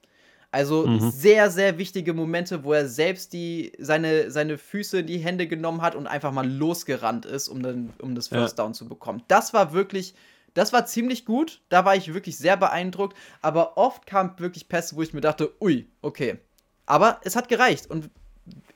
[0.52, 1.12] Also Mhm.
[1.12, 5.82] sehr, sehr wichtige Momente, wo er selbst die, seine, seine Füße in die Hände genommen
[5.82, 8.40] hat und einfach mal losgerannt ist, um, dann, um das Ja.
[8.40, 9.22] First Down zu bekommen.
[9.28, 10.16] Das war wirklich,
[10.56, 11.62] das war ziemlich gut.
[11.70, 13.16] Da war ich wirklich sehr beeindruckt.
[13.42, 16.40] Aber oft kamen wirklich Pässe, wo ich mir dachte, ui, okay.
[16.88, 17.86] Aber es hat gereicht.
[17.92, 18.10] Und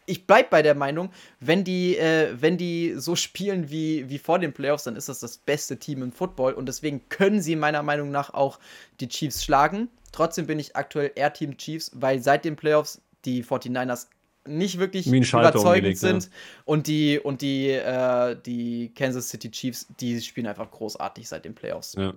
[0.06, 4.40] ich bleib bei der Meinung, wenn die, äh, wenn die so spielen wie, wie vor
[4.40, 7.84] den Playoffs, dann ist das das beste Team im Football und deswegen können sie meiner
[7.84, 8.60] Meinung nach auch
[9.00, 9.90] die Chiefs schlagen.
[10.12, 14.08] Trotzdem bin ich aktuell eher Team Chiefs, weil seit den Playoffs die 49ers
[14.46, 16.30] nicht wirklich überzeugend sind
[16.66, 21.56] und die und die äh, die Kansas City Chiefs, die spielen einfach großartig seit den
[21.56, 21.94] Playoffs.
[21.94, 22.14] Ja,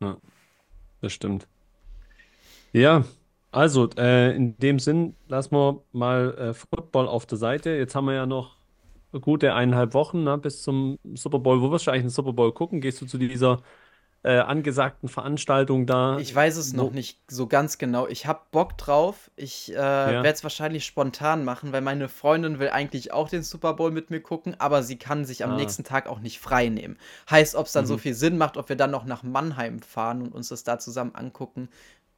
[0.00, 0.16] ja,
[1.00, 1.46] das stimmt.
[2.72, 3.04] Ja,
[3.54, 7.70] also äh, in dem Sinn, lassen wir mal äh, Football auf der Seite.
[7.70, 8.56] Jetzt haben wir ja noch
[9.20, 11.60] gute eineinhalb Wochen ne, bis zum Super Bowl.
[11.62, 12.80] Wo wirst du eigentlich den Super Bowl gucken?
[12.80, 13.62] Gehst du zu dieser
[14.24, 16.18] äh, angesagten Veranstaltung da?
[16.18, 18.08] Ich weiß es noch nicht so ganz genau.
[18.08, 19.30] Ich habe Bock drauf.
[19.36, 20.08] Ich äh, ja.
[20.08, 24.10] werde es wahrscheinlich spontan machen, weil meine Freundin will eigentlich auch den Super Bowl mit
[24.10, 25.56] mir gucken, aber sie kann sich am ah.
[25.56, 26.96] nächsten Tag auch nicht frei nehmen.
[27.30, 27.88] Heißt, ob es dann mhm.
[27.88, 30.78] so viel Sinn macht, ob wir dann noch nach Mannheim fahren und uns das da
[30.78, 31.68] zusammen angucken,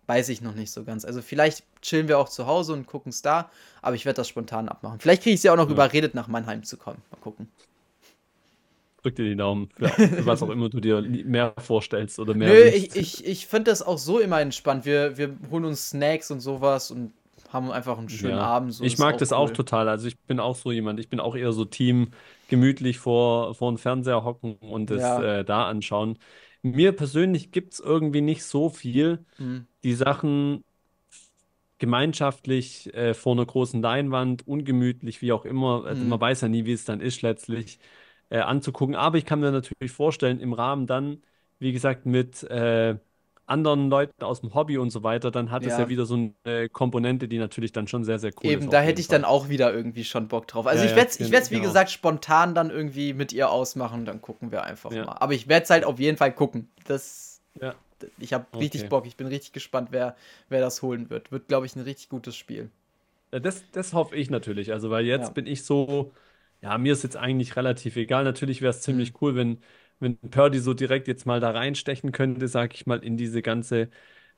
[0.07, 1.05] weiß ich noch nicht so ganz.
[1.05, 3.51] Also vielleicht chillen wir auch zu Hause und gucken es da,
[3.83, 5.01] aber ich werde das spontan abmachen.
[5.01, 5.73] Vielleicht kriege ich sie auch noch ja.
[5.73, 7.03] überredet, nach Mannheim zu kommen.
[7.11, 7.49] Mal gucken
[9.07, 12.49] drück dir die Daumen für, für, was auch immer du dir mehr vorstellst oder mehr.
[12.49, 14.85] Nö, ich, ich, ich finde das auch so immer entspannt.
[14.85, 17.13] Wir, wir holen uns Snacks und sowas und
[17.53, 18.43] haben einfach einen schönen ja.
[18.43, 18.73] Abend.
[18.75, 19.37] So ich mag auch das cool.
[19.37, 19.89] auch total.
[19.89, 22.09] Also ich bin auch so jemand, ich bin auch eher so Team
[22.49, 25.39] gemütlich vor, vor dem Fernseher hocken und das ja.
[25.39, 26.19] äh, da anschauen.
[26.73, 29.25] Mir persönlich gibt es irgendwie nicht so viel.
[29.39, 29.67] Mhm.
[29.83, 30.65] Die Sachen
[31.79, 35.85] gemeinschaftlich äh, vor einer großen Leinwand, ungemütlich, wie auch immer.
[35.85, 36.11] Also mhm.
[36.11, 37.79] Man weiß ja nie, wie es dann ist letztlich
[38.31, 38.95] äh, anzugucken.
[38.95, 41.23] Aber ich kann mir natürlich vorstellen, im Rahmen dann,
[41.59, 42.99] wie gesagt, mit äh,
[43.47, 45.71] anderen Leuten aus dem Hobby und so weiter, dann hat ja.
[45.71, 48.65] es ja wieder so eine Komponente, die natürlich dann schon sehr, sehr cool Eben, ist.
[48.65, 49.21] Eben, da hätte ich Fall.
[49.21, 50.67] dann auch wieder irgendwie schon Bock drauf.
[50.67, 51.69] Also ja, ich werde es, ja, ich wie genau.
[51.69, 55.17] gesagt, spontan dann irgendwie mit ihr ausmachen, dann gucken wir einfach mal.
[55.21, 56.69] Aber ich werde es halt auf jeden Fall gucken.
[56.87, 57.41] Das,
[58.19, 58.65] ich habe okay.
[58.65, 60.17] richtig Bock, ich bin richtig gespannt, wer,
[60.49, 61.31] wer das holen wird.
[61.31, 62.71] Wird, glaube ich, ein richtig gutes Spiel.
[63.31, 66.13] Das, das hoffe ich natürlich, also weil jetzt bin ich so
[66.63, 68.25] ja, mir ist jetzt eigentlich relativ egal.
[68.25, 69.19] Natürlich wäre es ziemlich mhm.
[69.21, 69.59] cool, wenn,
[70.01, 73.89] wenn Purdy so direkt jetzt mal da reinstechen könnte, sag ich mal, in diese ganze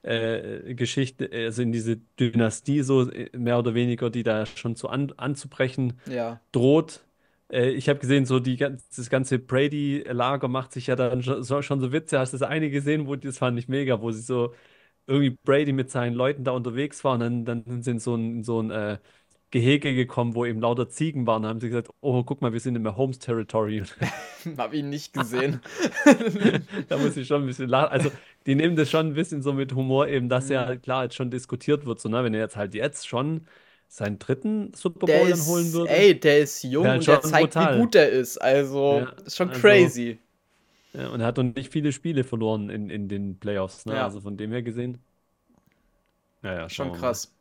[0.03, 4.88] äh, Geschichte, also in diese Dynastie, so äh, mehr oder weniger, die da schon zu
[4.88, 6.40] an, anzubrechen ja.
[6.53, 7.05] droht.
[7.51, 11.81] Äh, ich habe gesehen, so die, das ganze Brady-Lager macht sich ja dann schon, schon
[11.81, 12.18] so Witze.
[12.18, 14.55] Hast du das eine gesehen, wo das fand ich mega, wo sie so
[15.07, 18.71] irgendwie Brady mit seinen Leuten da unterwegs waren, dann, dann sind so ein, so ein
[18.71, 18.99] äh,
[19.51, 21.43] Gehege gekommen, wo eben lauter Ziegen waren.
[21.43, 23.83] Da haben sie gesagt, oh, guck mal, wir sind im Mahomes Territory.
[24.59, 25.61] Hab ihn nicht gesehen.
[26.89, 27.91] da muss ich schon ein bisschen lachen.
[27.91, 28.11] Also,
[28.47, 30.53] die nehmen das schon ein bisschen so mit Humor, eben, dass mhm.
[30.53, 31.99] ja klar jetzt schon diskutiert wird.
[31.99, 32.23] So, ne?
[32.25, 33.47] Wenn er jetzt halt jetzt schon
[33.89, 35.91] seinen dritten Super Bowl der dann holen würde.
[35.91, 37.75] Ey, der ist jung der und der zeigt, brutal.
[37.75, 38.37] wie gut der ist.
[38.37, 40.19] Also, ja, ist schon also, crazy.
[40.93, 43.87] Ja, und er hat noch nicht viele Spiele verloren in, in den Playoffs.
[43.87, 43.95] Ne?
[43.95, 44.05] Ja.
[44.05, 44.99] Also von dem her gesehen.
[46.43, 47.33] Naja, schon krass.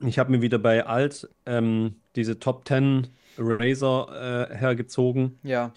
[0.00, 5.38] Ich habe mir wieder bei Alt ähm, diese Top 10 Eraser äh, hergezogen.
[5.42, 5.72] Ja.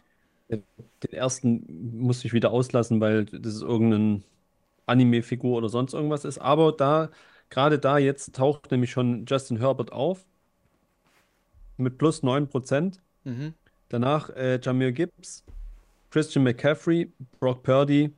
[0.50, 0.64] Den
[1.12, 4.22] ersten musste ich wieder auslassen, weil das ist irgendeine
[4.86, 6.40] Anime-Figur oder sonst irgendwas ist.
[6.40, 7.10] Aber da,
[7.50, 10.26] gerade da jetzt taucht nämlich schon Justin Herbert auf.
[11.78, 13.00] Mit plus 9%.
[13.24, 13.54] Mhm.
[13.90, 15.46] Danach äh, Jamir Gibbs,
[16.10, 18.14] Christian McCaffrey, Brock Purdy,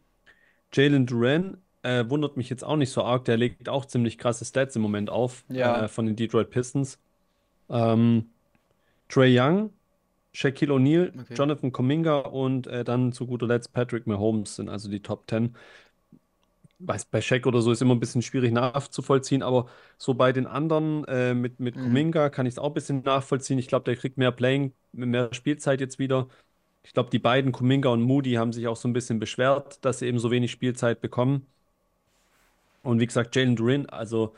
[0.72, 3.26] Jalen Duran, äh, wundert mich jetzt auch nicht so arg.
[3.26, 5.86] Der legt auch ziemlich krasse Stats im Moment auf ja.
[5.86, 7.00] äh, von den Detroit Pistons.
[7.70, 8.30] Ähm,
[9.08, 9.72] Trey Young,
[10.34, 11.34] Shaquille O'Neal, okay.
[11.34, 15.56] Jonathan Cominga und äh, dann zu guter Letzt Patrick Mahomes sind also die Top 10.
[16.82, 20.48] Weiß, bei Shaq oder so ist immer ein bisschen schwierig nachzuvollziehen, aber so bei den
[20.48, 21.82] anderen äh, mit, mit mhm.
[21.82, 23.60] Kuminga kann ich es auch ein bisschen nachvollziehen.
[23.60, 26.28] Ich glaube, der kriegt mehr Playing, mehr Spielzeit jetzt wieder.
[26.84, 30.00] Ich glaube, die beiden, Kuminga und Moody, haben sich auch so ein bisschen beschwert, dass
[30.00, 31.48] sie eben so wenig Spielzeit bekommen.
[32.84, 34.36] Und wie gesagt, Jalen Durin, also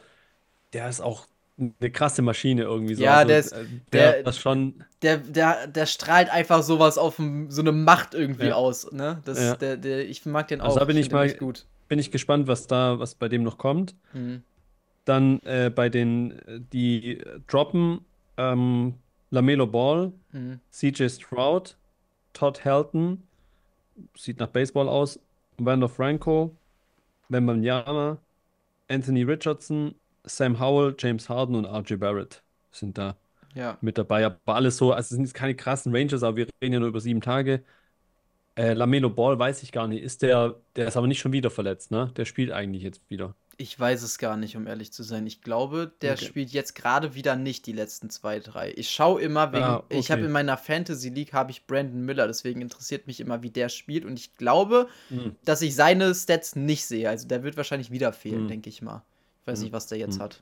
[0.73, 1.27] der ist auch
[1.57, 3.03] eine krasse Maschine irgendwie so.
[3.03, 4.83] Ja, also, der ist äh, der, der schon.
[5.01, 8.55] Der, der, der strahlt einfach sowas auf so eine Macht irgendwie ja.
[8.55, 8.91] aus.
[8.91, 9.21] Ne?
[9.25, 9.55] Das, ja.
[9.55, 10.65] der, der, ich mag den auch.
[10.65, 11.65] Also da bin ich, ich mal gut.
[11.87, 13.95] Bin ich gespannt, was da, was bei dem noch kommt.
[14.13, 14.43] Mhm.
[15.05, 18.05] Dann äh, bei den, die droppen
[18.37, 18.95] ähm,
[19.29, 20.59] Lamelo Ball, mhm.
[20.71, 21.75] CJ Stroud,
[22.33, 23.23] Todd Helton,
[24.15, 25.19] sieht nach Baseball aus,
[25.57, 26.55] Wander Franco,
[27.29, 28.17] Wembanyama,
[28.91, 33.17] Anthony Richardson, Sam Howell, James Harden und RJ Barrett sind da
[33.55, 33.77] ja.
[33.81, 34.25] mit dabei.
[34.25, 36.89] Aber alles so, also es sind jetzt keine krassen Rangers, aber wir reden ja nur
[36.89, 37.63] über sieben Tage.
[38.55, 40.03] Äh, Lamelo Ball weiß ich gar nicht.
[40.03, 42.11] Ist der, der ist aber nicht schon wieder verletzt, ne?
[42.17, 43.35] Der spielt eigentlich jetzt wieder.
[43.61, 45.27] Ich weiß es gar nicht, um ehrlich zu sein.
[45.27, 46.25] Ich glaube, der okay.
[46.25, 48.73] spielt jetzt gerade wieder nicht die letzten zwei, drei.
[48.75, 49.63] Ich schaue immer wegen.
[49.63, 49.99] Ah, okay.
[49.99, 53.51] Ich habe in meiner Fantasy League habe ich Brandon Miller, deswegen interessiert mich immer, wie
[53.51, 54.03] der spielt.
[54.03, 55.35] Und ich glaube, mhm.
[55.45, 57.07] dass ich seine Stats nicht sehe.
[57.07, 58.47] Also der wird wahrscheinlich wieder fehlen, mhm.
[58.47, 59.03] denke ich mal.
[59.41, 59.65] Ich weiß mhm.
[59.65, 60.23] nicht, was der jetzt hm.
[60.23, 60.41] hat.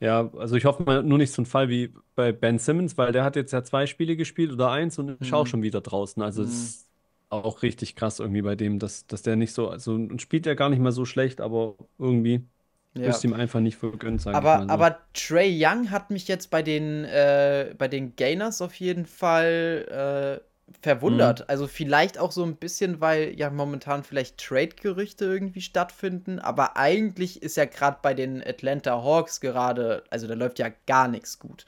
[0.00, 3.12] Ja, also ich hoffe mal nur nicht so ein Fall wie bei Ben Simmons, weil
[3.12, 5.46] der hat jetzt ja zwei Spiele gespielt oder eins und ist auch hm.
[5.46, 6.20] schon wieder draußen.
[6.20, 6.56] Also es hm.
[6.56, 6.85] ist
[7.28, 10.68] auch richtig krass irgendwie bei dem, dass, dass der nicht so, also spielt er gar
[10.68, 12.46] nicht mal so schlecht, aber irgendwie
[12.94, 13.10] ja.
[13.10, 14.66] ist ihm einfach nicht vergönnt, sag aber, ich mal.
[14.66, 14.72] So.
[14.72, 20.40] Aber Trey Young hat mich jetzt bei den, äh, bei den Gainers auf jeden Fall
[20.40, 21.40] äh, verwundert.
[21.40, 21.44] Mhm.
[21.48, 27.42] Also vielleicht auch so ein bisschen, weil ja momentan vielleicht Trade-Gerüchte irgendwie stattfinden, aber eigentlich
[27.42, 31.66] ist ja gerade bei den Atlanta Hawks gerade, also da läuft ja gar nichts gut.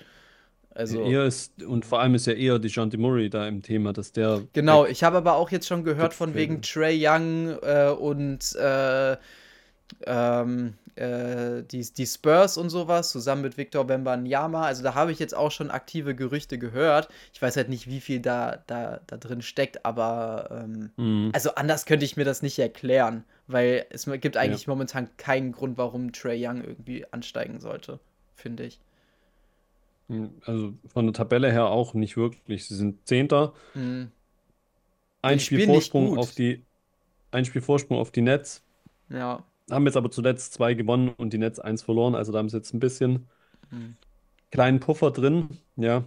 [0.78, 3.92] Also eher ist, und vor allem ist ja eher die John Murray da im Thema,
[3.92, 4.42] dass der.
[4.52, 9.16] genau, ich habe aber auch jetzt schon gehört von wegen Trey Young äh, und äh,
[10.06, 14.62] ähm, äh, die, die Spurs und sowas, zusammen mit Victor Wembanyama.
[14.62, 17.08] Also da habe ich jetzt auch schon aktive Gerüchte gehört.
[17.32, 21.30] Ich weiß halt nicht, wie viel da, da, da drin steckt, aber ähm, mhm.
[21.32, 24.72] also anders könnte ich mir das nicht erklären, weil es gibt eigentlich ja.
[24.72, 27.98] momentan keinen Grund, warum Trey Young irgendwie ansteigen sollte,
[28.36, 28.78] finde ich.
[30.44, 32.66] Also von der Tabelle her auch nicht wirklich.
[32.66, 33.52] Sie sind Zehnter.
[33.74, 34.10] Mhm.
[35.22, 36.64] Ein Spiel Vorsprung auf die
[37.30, 38.62] ein Spiel Vorsprung auf die Nets.
[39.10, 42.14] Ja haben jetzt aber zuletzt zwei gewonnen und die Netz eins verloren.
[42.14, 43.26] Also da haben sie jetzt ein bisschen
[43.70, 43.96] mhm.
[44.50, 45.48] kleinen Puffer drin.
[45.76, 46.04] Ja.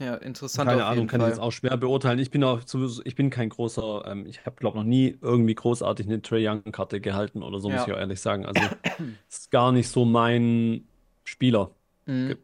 [0.00, 0.68] Ja, interessant.
[0.68, 1.28] Keine Ahnung, kann Fall.
[1.28, 2.18] ich jetzt auch schwer beurteilen.
[2.18, 5.54] Ich bin auch sowieso, ich bin kein großer, ähm, ich habe glaube noch nie irgendwie
[5.54, 7.76] großartig eine Trey Young-Karte gehalten oder so, ja.
[7.76, 8.46] muss ich auch ehrlich sagen.
[8.46, 8.62] Also
[9.28, 10.84] ist gar nicht so mein
[11.24, 11.72] Spieler.
[12.10, 12.38] Mhm.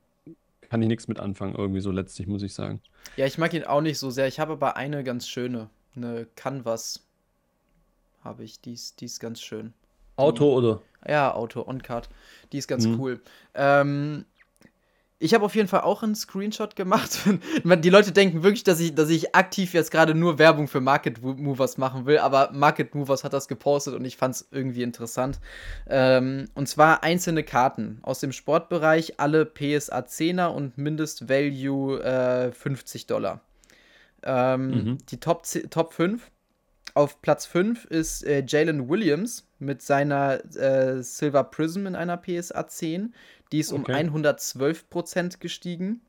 [0.69, 2.81] Kann ich nichts mit anfangen, irgendwie so letztlich, muss ich sagen.
[3.17, 4.27] Ja, ich mag ihn auch nicht so sehr.
[4.27, 7.07] Ich habe aber eine ganz schöne, eine Canvas
[8.25, 8.61] habe ich.
[8.61, 9.73] Die ist, die ist ganz schön.
[10.17, 10.83] Auto oder?
[11.07, 12.09] Ja, Auto, On-Card.
[12.53, 13.01] Die ist ganz mhm.
[13.01, 13.21] cool.
[13.55, 14.25] Ähm,
[15.19, 17.21] ich habe auf jeden Fall auch einen Screenshot gemacht.
[17.65, 21.23] die Leute denken wirklich, dass ich, dass ich aktiv jetzt gerade nur Werbung für Market
[21.23, 25.41] Movers machen will, aber Market Movers hat das gepostet und ich fand es irgendwie interessant.
[25.89, 33.07] Ähm, und zwar einzelne Karten aus dem Sportbereich, alle PSA 10er und Mindestvalue äh, 50
[33.07, 33.41] Dollar.
[34.23, 34.99] Ähm, mhm.
[35.09, 36.31] Die Top, Top 5
[36.97, 42.67] auf Platz 5 ist äh, Jalen Williams mit seiner äh, Silver Prism in einer PSA
[42.67, 43.15] 10.
[43.53, 44.09] Die ist okay.
[44.09, 46.01] um 112% gestiegen.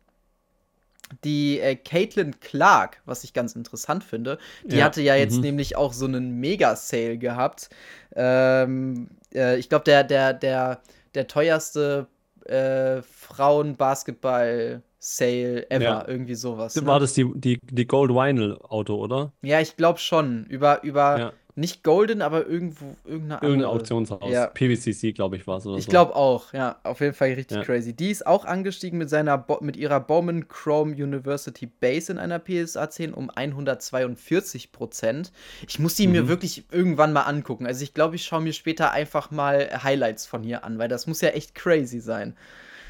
[1.24, 4.86] Die äh, Caitlin Clark, was ich ganz interessant finde, die ja.
[4.86, 5.42] hatte ja jetzt mhm.
[5.42, 7.70] nämlich auch so einen Mega-Sale gehabt.
[8.14, 10.82] Ähm, äh, ich glaube, der, der, der,
[11.16, 12.08] der teuerste
[12.46, 16.08] äh, Frauen-Basketball- Sale ever, ja.
[16.08, 16.76] irgendwie sowas.
[16.76, 16.86] Ne?
[16.86, 19.32] War das die, die, die Gold Vinyl Auto, oder?
[19.42, 20.46] Ja, ich glaube schon.
[20.48, 21.34] Über, über ja.
[21.58, 23.52] Nicht Golden, aber irgendwo irgendeine andere.
[23.52, 24.32] Irgendein Auktionshaus.
[24.32, 24.46] Ja.
[24.46, 25.66] PVCC, glaube ich, war es.
[25.66, 25.90] Ich so.
[25.90, 26.78] glaube auch, ja.
[26.84, 27.94] Auf jeden Fall richtig crazy.
[27.94, 32.40] Die ist auch angestiegen mit, seiner Bo mit ihrer Bowman Chrome University Base in einer
[32.40, 35.32] PSA 10 um 142 Prozent.
[35.68, 36.14] Ich muss die mhm.
[36.14, 37.66] mir wirklich irgendwann mal angucken.
[37.66, 41.08] Also ich glaube, ich schaue mir später einfach mal Highlights von hier an, weil das
[41.08, 42.36] muss ja echt crazy sein.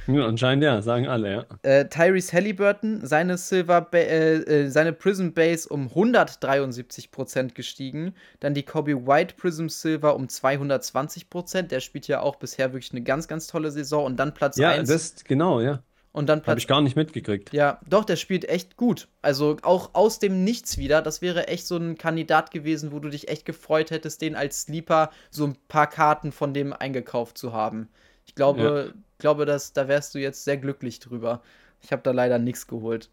[0.08, 1.46] Ja, anscheinend ja, sagen alle, ja.
[1.64, 8.14] Äh, Tyrese Halliburton, seine Silver ba äh, äh, seine Prism Base um 173% gestiegen.
[8.40, 11.64] Dann die Kobe White Prism Silver um 220%.
[11.64, 14.06] Der spielt ja auch bisher wirklich eine ganz, ganz tolle Saison.
[14.06, 14.90] Und dann Platz ja, 1.
[14.90, 15.84] Ja, das, genau, ja.
[16.14, 16.52] Und dann Platz.
[16.52, 17.52] Habe ich gar nicht mitgekriegt.
[17.54, 19.10] Ja, doch, der spielt echt gut.
[19.22, 21.02] Also auch aus dem Nichts wieder.
[21.02, 24.62] Das wäre echt so ein Kandidat gewesen, wo du dich echt gefreut hättest, den als
[24.62, 27.90] Sleeper so ein paar Karten von dem eingekauft zu haben.
[28.26, 31.42] Ich glaube, ja glaube, dass, da wärst du jetzt sehr glücklich drüber.
[31.82, 33.10] Ich habe da leider nichts geholt.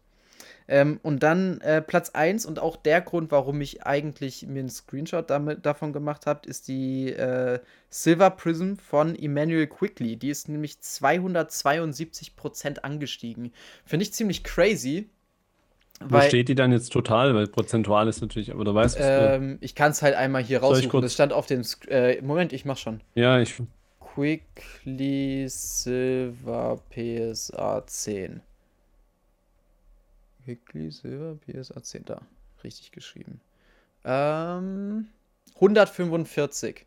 [0.67, 4.69] Ähm, und dann äh, Platz 1 und auch der Grund, warum ich eigentlich mir einen
[4.69, 10.15] Screenshot damit, davon gemacht habe, ist die äh, Silver Prism von Emmanuel Quickly.
[10.17, 13.53] Die ist nämlich 272% angestiegen.
[13.85, 15.07] Finde ich ziemlich crazy.
[16.01, 17.35] Wo steht die dann jetzt total?
[17.35, 19.05] Weil prozentual ist natürlich, aber du weißt es.
[19.07, 21.01] Ähm, ich kann es halt einmal hier raussuchen.
[21.01, 21.61] Das stand auf dem.
[21.87, 22.99] äh, Moment, ich mach schon.
[23.13, 23.55] Ja, ich.
[24.15, 28.41] Quickly Silver PSA 10.
[30.45, 32.21] Quickly Silver PSA 10, da.
[32.63, 33.41] Richtig geschrieben.
[34.05, 35.07] Ähm,
[35.55, 36.85] 145.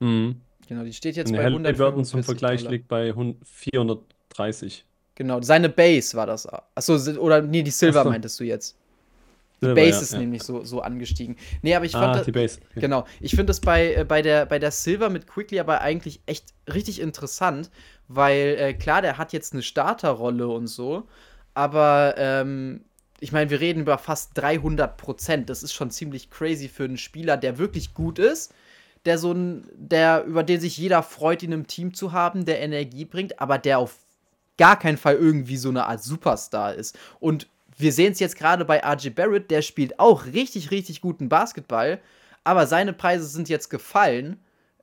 [0.00, 0.40] Mhm.
[0.68, 2.10] Genau, die steht jetzt bei 145.
[2.10, 4.84] zum Vergleich liegt bei 430.
[5.14, 6.48] Genau, seine Base war das.
[6.74, 8.10] Achso, oder nee, die Silver Achso.
[8.10, 8.76] meintest du jetzt.
[9.62, 10.18] Die Base ja, ist ja.
[10.18, 11.36] nämlich so, so angestiegen.
[11.62, 12.04] Nee, aber ich fand.
[12.04, 12.58] Ah, das, die Base.
[12.70, 12.80] Okay.
[12.80, 13.06] Genau.
[13.20, 16.52] Ich finde das bei, äh, bei, der, bei der Silver mit Quickly aber eigentlich echt
[16.72, 17.70] richtig interessant,
[18.08, 21.06] weil äh, klar, der hat jetzt eine Starterrolle und so,
[21.54, 22.84] aber ähm,
[23.20, 25.48] ich meine, wir reden über fast 300 Prozent.
[25.48, 28.52] Das ist schon ziemlich crazy für einen Spieler, der wirklich gut ist,
[29.04, 32.60] der so ein, der über den sich jeder freut, ihn im Team zu haben, der
[32.60, 33.96] Energie bringt, aber der auf
[34.58, 36.98] gar keinen Fall irgendwie so eine Art Superstar ist.
[37.20, 37.46] Und
[37.82, 42.00] wir sehen es jetzt gerade bei RJ Barrett, der spielt auch richtig, richtig guten Basketball,
[42.44, 44.40] aber seine Preise sind jetzt gefallen,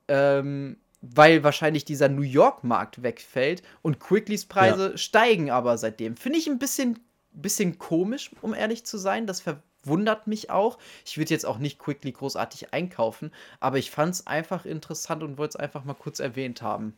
[0.08, 4.96] ähm, weil wahrscheinlich dieser New York-Markt wegfällt und Quicklys Preise ja.
[4.96, 6.16] steigen aber seitdem.
[6.16, 6.98] Finde ich ein bisschen,
[7.32, 9.26] bisschen komisch, um ehrlich zu sein.
[9.26, 10.78] Das verwundert mich auch.
[11.06, 15.38] Ich würde jetzt auch nicht Quickly großartig einkaufen, aber ich fand es einfach interessant und
[15.38, 16.94] wollte es einfach mal kurz erwähnt haben.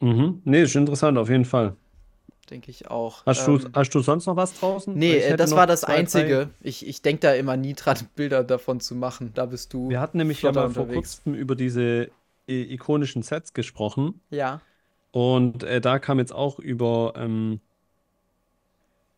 [0.00, 0.42] Mhm.
[0.44, 1.76] Nee, ist interessant, auf jeden Fall
[2.50, 3.24] denke ich auch.
[3.26, 4.94] Hast, ähm, du, hast du sonst noch was draußen?
[4.94, 6.36] Nee, äh, das war das zwei, Einzige.
[6.36, 6.48] Drei.
[6.60, 9.32] Ich, ich denke da immer nie dran, Bilder davon zu machen.
[9.34, 9.88] Da bist du.
[9.88, 12.10] Wir hatten nämlich ja mal vor kurzem über diese
[12.48, 14.20] äh, ikonischen Sets gesprochen.
[14.30, 14.60] Ja.
[15.12, 17.60] Und äh, da kam jetzt auch über, ähm,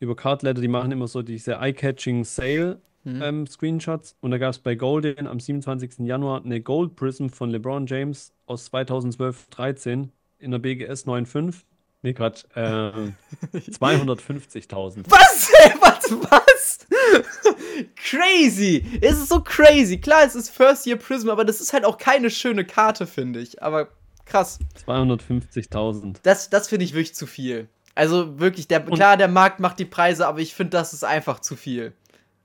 [0.01, 3.23] über Card Ladder, die machen immer so diese Eye-Catching Sale Mhm.
[3.23, 4.17] ähm, Screenshots.
[4.21, 6.07] Und da gab es bei Golden am 27.
[6.07, 10.09] Januar eine Gold Prism von LeBron James aus 2012-13
[10.39, 11.63] in der BGS 9.5.
[12.03, 12.45] Nee, Quatsch.
[12.55, 13.13] Äh,
[13.53, 15.05] 250.000.
[15.11, 15.51] Was?
[15.81, 16.11] Was?
[16.31, 16.79] Was?
[17.97, 18.85] crazy!
[19.01, 19.99] Es ist so crazy.
[19.99, 23.41] Klar, es ist First Year Prism, aber das ist halt auch keine schöne Karte, finde
[23.41, 23.63] ich.
[23.63, 23.89] Aber
[24.25, 24.59] krass.
[24.87, 26.17] 250.000.
[26.23, 27.69] Das, das finde ich wirklich zu viel.
[27.95, 31.41] Also wirklich, der, klar, der Markt macht die Preise, aber ich finde, das ist einfach
[31.41, 31.93] zu viel.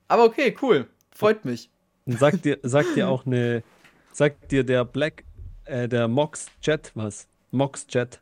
[0.08, 0.88] Aber okay, cool.
[1.12, 1.70] Freut mich.
[2.08, 3.64] Sagt dir, sagt dir auch eine,
[4.12, 5.24] sagt dir der Black,
[5.66, 7.28] äh, der Mox Jet was?
[7.52, 8.20] Mox Jet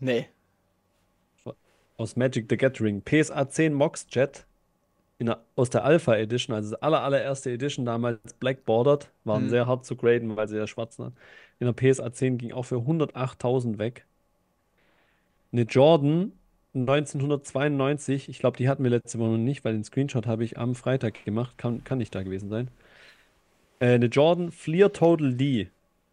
[0.00, 0.28] Nee.
[1.96, 3.02] aus Magic the Gathering.
[3.04, 4.46] PSA 10 Mox Jet
[5.18, 9.46] in der, aus der Alpha Edition, also das aller, allererste Edition damals Black Bordered, waren
[9.46, 9.50] Mhm.
[9.50, 11.16] sehr hart zu graden, weil sie ja schwarz waren.
[11.60, 14.06] In der PSA 10 ging auch für 108.000 weg.
[15.52, 16.32] Eine Jordan
[16.74, 20.58] 1992, ich glaube, die hatten wir letzte Woche noch nicht, weil den Screenshot habe ich
[20.58, 22.68] am Freitag gemacht, kann, kann nicht da gewesen sein.
[23.80, 25.68] Äh, eine Jordan Fleer Total D.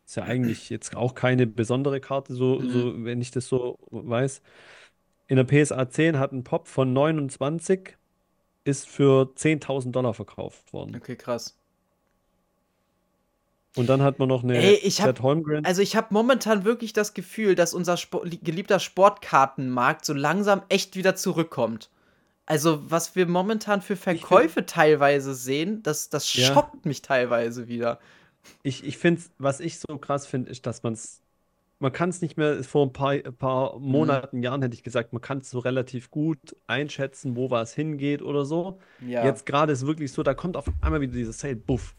[0.08, 2.70] Ist ja eigentlich jetzt auch keine besondere Karte, so, Mhm.
[2.72, 4.42] so, wenn ich das so weiß.
[5.28, 7.98] In der PSA 10 hat ein Pop von 29,
[8.64, 10.96] ist für 10.000 Dollar verkauft worden.
[10.96, 11.58] Okay, krass.
[13.76, 15.66] Und dann hat man noch eine Ey, ich hab- Holmgren.
[15.66, 20.96] Also ich habe momentan wirklich das Gefühl, dass unser Spo geliebter Sportkartenmarkt so langsam echt
[20.96, 21.90] wieder zurückkommt.
[22.46, 26.54] Also was wir momentan für Verkäufe teilweise sehen, das, das Ja.
[26.54, 28.00] schockt mich teilweise wieder.
[28.64, 31.22] Ich, ich finde, was ich so krass finde, ist, dass man es,
[31.80, 35.14] man kann es nicht mehr, vor ein paar, ein paar Monaten, Jahren hätte ich gesagt,
[35.14, 38.80] man kann es so relativ gut einschätzen, wo was hingeht oder so.
[39.06, 39.26] Ja.
[39.26, 41.96] Jetzt gerade ist wirklich so, da kommt auf einmal wieder dieser Sale, buff.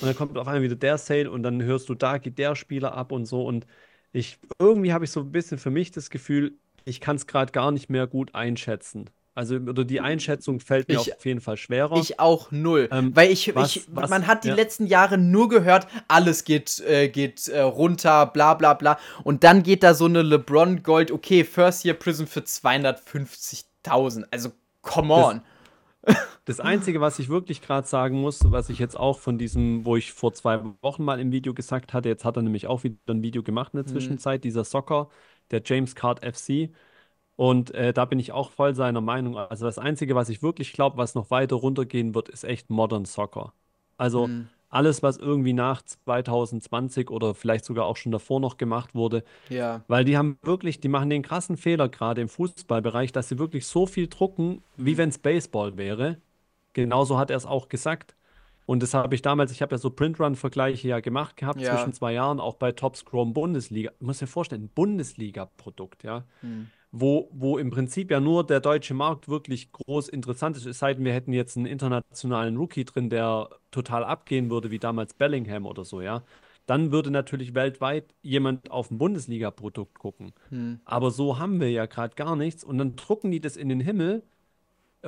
[0.00, 2.54] Und dann kommt auf einmal wieder der Sale und dann hörst du, da geht der
[2.54, 3.44] Spieler ab und so.
[3.44, 3.66] Und
[4.12, 7.52] ich, irgendwie habe ich so ein bisschen für mich das Gefühl, ich kann es gerade
[7.52, 9.10] gar nicht mehr gut einschätzen.
[9.34, 11.96] Also, oder die Einschätzung fällt mir Ich- auf jeden Fall schwerer.
[11.96, 12.88] Ich auch null.
[12.92, 14.54] Ähm, Weil ich, was- ich was- man hat die ja.
[14.54, 18.98] letzten Jahre nur gehört, alles geht, äh, geht äh, runter, bla bla bla.
[19.24, 24.24] Und dann geht da so eine LeBron Gold, okay, First Year Prism für 250.000.
[24.30, 24.50] Also,
[24.82, 25.42] come Das- on.
[26.44, 29.94] Das Einzige, was ich wirklich gerade sagen muss, was ich jetzt auch von diesem, wo
[29.94, 32.96] ich vor zwei Wochen mal im Video gesagt hatte, jetzt hat er nämlich auch wieder
[33.08, 33.92] ein Video gemacht in der Mhm.
[33.92, 35.08] Zwischenzeit, dieser Soccer,
[35.52, 36.70] der James Card FC.
[37.42, 39.36] Und äh, da bin ich auch voll seiner Meinung.
[39.36, 43.04] Also das Einzige, was ich wirklich glaube, was noch weiter runtergehen wird, ist echt Modern
[43.04, 43.52] Soccer.
[43.96, 44.48] Also Mhm.
[44.70, 49.82] alles, was irgendwie nach 2020 oder vielleicht sogar auch schon davor noch gemacht wurde, Ja.
[49.88, 53.66] weil die haben wirklich, die machen den krassen Fehler gerade im Fußballbereich, dass sie wirklich
[53.66, 56.18] so viel drucken, wie wenn es Baseball wäre.
[56.74, 58.16] Genauso hat er es auch gesagt.
[58.66, 61.70] Und das habe ich damals, ich habe ja so Printrun-Vergleiche ja gemacht gehabt Ja.
[61.70, 63.90] zwischen zwei Jahren, auch bei Top Scrum Bundesliga.
[64.00, 66.70] Ich muss dir vorstellen, ein Bundesliga-Produkt, ja, Hm.
[66.92, 70.66] Wo, wo im Prinzip ja nur der deutsche Markt wirklich groß interessant ist.
[70.66, 74.78] Es sei denn, wir hätten jetzt einen internationalen Rookie drin, der total abgehen würde, wie
[74.78, 76.22] damals Bellingham oder so, ja.
[76.66, 80.32] Dann würde natürlich weltweit jemand auf ein Bundesliga-Produkt gucken.
[80.50, 80.80] Hm.
[80.84, 82.62] Aber so haben wir ja gerade gar nichts.
[82.62, 84.22] Und dann drucken die das in den Himmel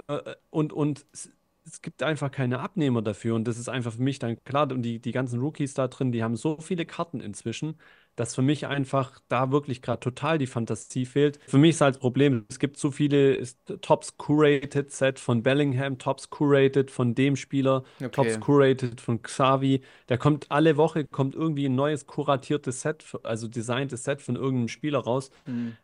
[0.09, 1.30] äh, und, und es,
[1.66, 3.35] es gibt einfach keine Abnehmer dafür.
[3.35, 4.70] Und das ist einfach für mich dann klar.
[4.72, 7.76] Und die, die ganzen Rookies da drin, die haben so viele Karten inzwischen,
[8.17, 11.39] dass für mich einfach da wirklich gerade total die Fantasie fehlt.
[11.47, 15.43] Für mich ist halt das Problem, es gibt so viele ist Tops Curated Set von
[15.43, 18.12] Bellingham, Tops Curated von dem Spieler, Okay.
[18.12, 19.83] Tops Curated von Xavi.
[20.07, 24.69] Da kommt alle Woche kommt irgendwie ein neues kuratiertes Set, also designtes Set von irgendeinem
[24.69, 25.77] Spieler raus Hm.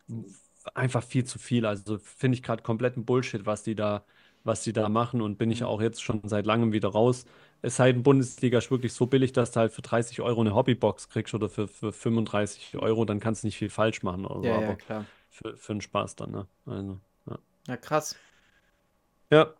[0.75, 1.67] einfach viel zu viel.
[1.67, 4.05] Also finde ich gerade kompletten Bullshit, was die da,
[4.45, 7.25] was die da machen und bin ich auch jetzt schon seit langem wieder raus.
[7.63, 10.55] Es sei denn, Bundesliga ist wirklich so billig, dass du halt für 30 Euro eine
[10.55, 14.43] Hobbybox kriegst oder für, für 35 Euro, dann kannst du nicht viel falsch machen oder
[14.43, 15.07] so, Ja, ja, aber klar.
[15.31, 16.47] für, für den Spaß dann, ne?
[16.67, 17.39] Also, ja.
[17.67, 18.21] Ja, krass.
[19.31, 19.55] Ja,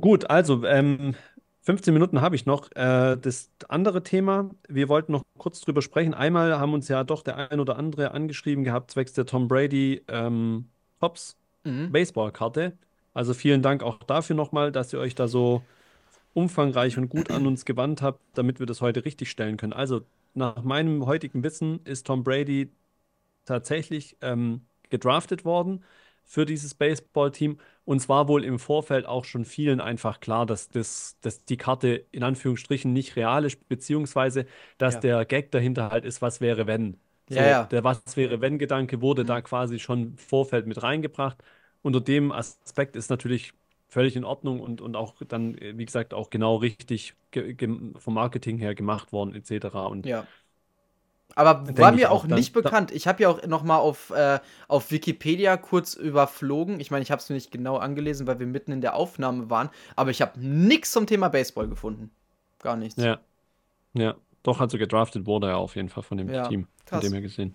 [0.00, 1.14] gut, also ähm,
[1.62, 2.70] 15 Minuten habe ich noch.
[2.72, 6.14] Äh, das andere Thema, wir wollten noch kurz drüber sprechen.
[6.14, 10.02] Einmal haben uns ja doch der ein oder andere angeschrieben gehabt, zwecks der Tom Brady
[10.08, 11.92] ähm, Tops Mhm.
[11.92, 12.78] Baseballkarte.
[13.14, 15.68] Also vielen Dank auch dafür nochmal, dass ihr euch da so
[16.38, 19.72] umfangreich und gut an uns gewandt habt, damit wir das heute richtig stellen können.
[19.72, 20.02] Also
[20.34, 22.70] nach meinem heutigen Wissen ist Tom Brady
[23.44, 25.84] tatsächlich ähm, gedraftet worden
[26.24, 27.58] für dieses Baseballteam.
[27.84, 32.06] Und zwar wohl im Vorfeld auch schon vielen einfach klar, dass, das, dass die Karte
[32.12, 34.46] in Anführungsstrichen nicht real ist, beziehungsweise
[34.78, 35.00] dass Ja.
[35.00, 36.98] der Gag dahinter halt ist, was wäre wenn.
[37.30, 37.64] So, Ja, ja.
[37.70, 41.42] Der Was wäre wenn Gedanke wurde da quasi schon im Vorfeld mit reingebracht.
[41.82, 43.52] Unter dem Aspekt ist natürlich
[43.88, 47.68] völlig in Ordnung und, und auch dann, äh, wie gesagt, auch genau richtig ge ge
[47.98, 49.88] vom Marketing her gemacht worden, etc.
[49.88, 50.26] Und Ja.
[51.34, 52.24] Aber war mir auch.
[52.24, 52.90] auch nicht bekannt.
[52.90, 56.80] Ich habe ja auch noch mal auf, äh, auf Wikipedia kurz überflogen.
[56.80, 59.48] Ich meine, ich habe es mir nicht genau angelesen, weil wir mitten in der Aufnahme
[59.48, 59.70] waren.
[59.94, 62.10] Aber ich habe nichts zum Thema Baseball gefunden.
[62.60, 62.96] Gar nichts.
[62.96, 63.20] Ja.
[63.94, 64.16] Ja.
[64.42, 66.66] Doch, also gedraftet wurde er auf jeden Fall von dem Ja, Team.
[66.86, 67.00] Von krass.
[67.00, 67.54] dem her gesehen.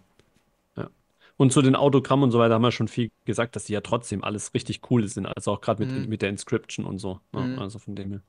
[1.38, 3.82] Und zu den Autogrammen und so weiter haben wir schon viel gesagt, dass die ja
[3.82, 5.26] trotzdem alles richtig cool sind.
[5.26, 6.10] Also auch gerade mit, Mhm.
[6.10, 7.20] mit der Inscription und so.
[7.32, 7.42] Ne?
[7.42, 7.60] Mhm.
[7.60, 8.22] Also von dem her.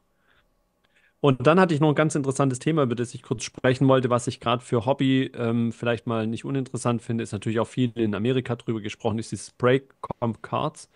[1.20, 4.10] Und dann hatte ich noch ein ganz interessantes Thema, über das ich kurz sprechen wollte,
[4.10, 7.92] was ich gerade für Hobby ähm, vielleicht mal nicht uninteressant finde, ist natürlich auch viel
[7.94, 10.90] in Amerika drüber gesprochen, ist die Spray-Comp Cards.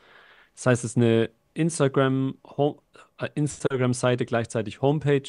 [0.54, 2.34] Das heißt, es ist eine Instagram,
[3.18, 5.22] äh, Instagram-Seite, gleichzeitig Homepage,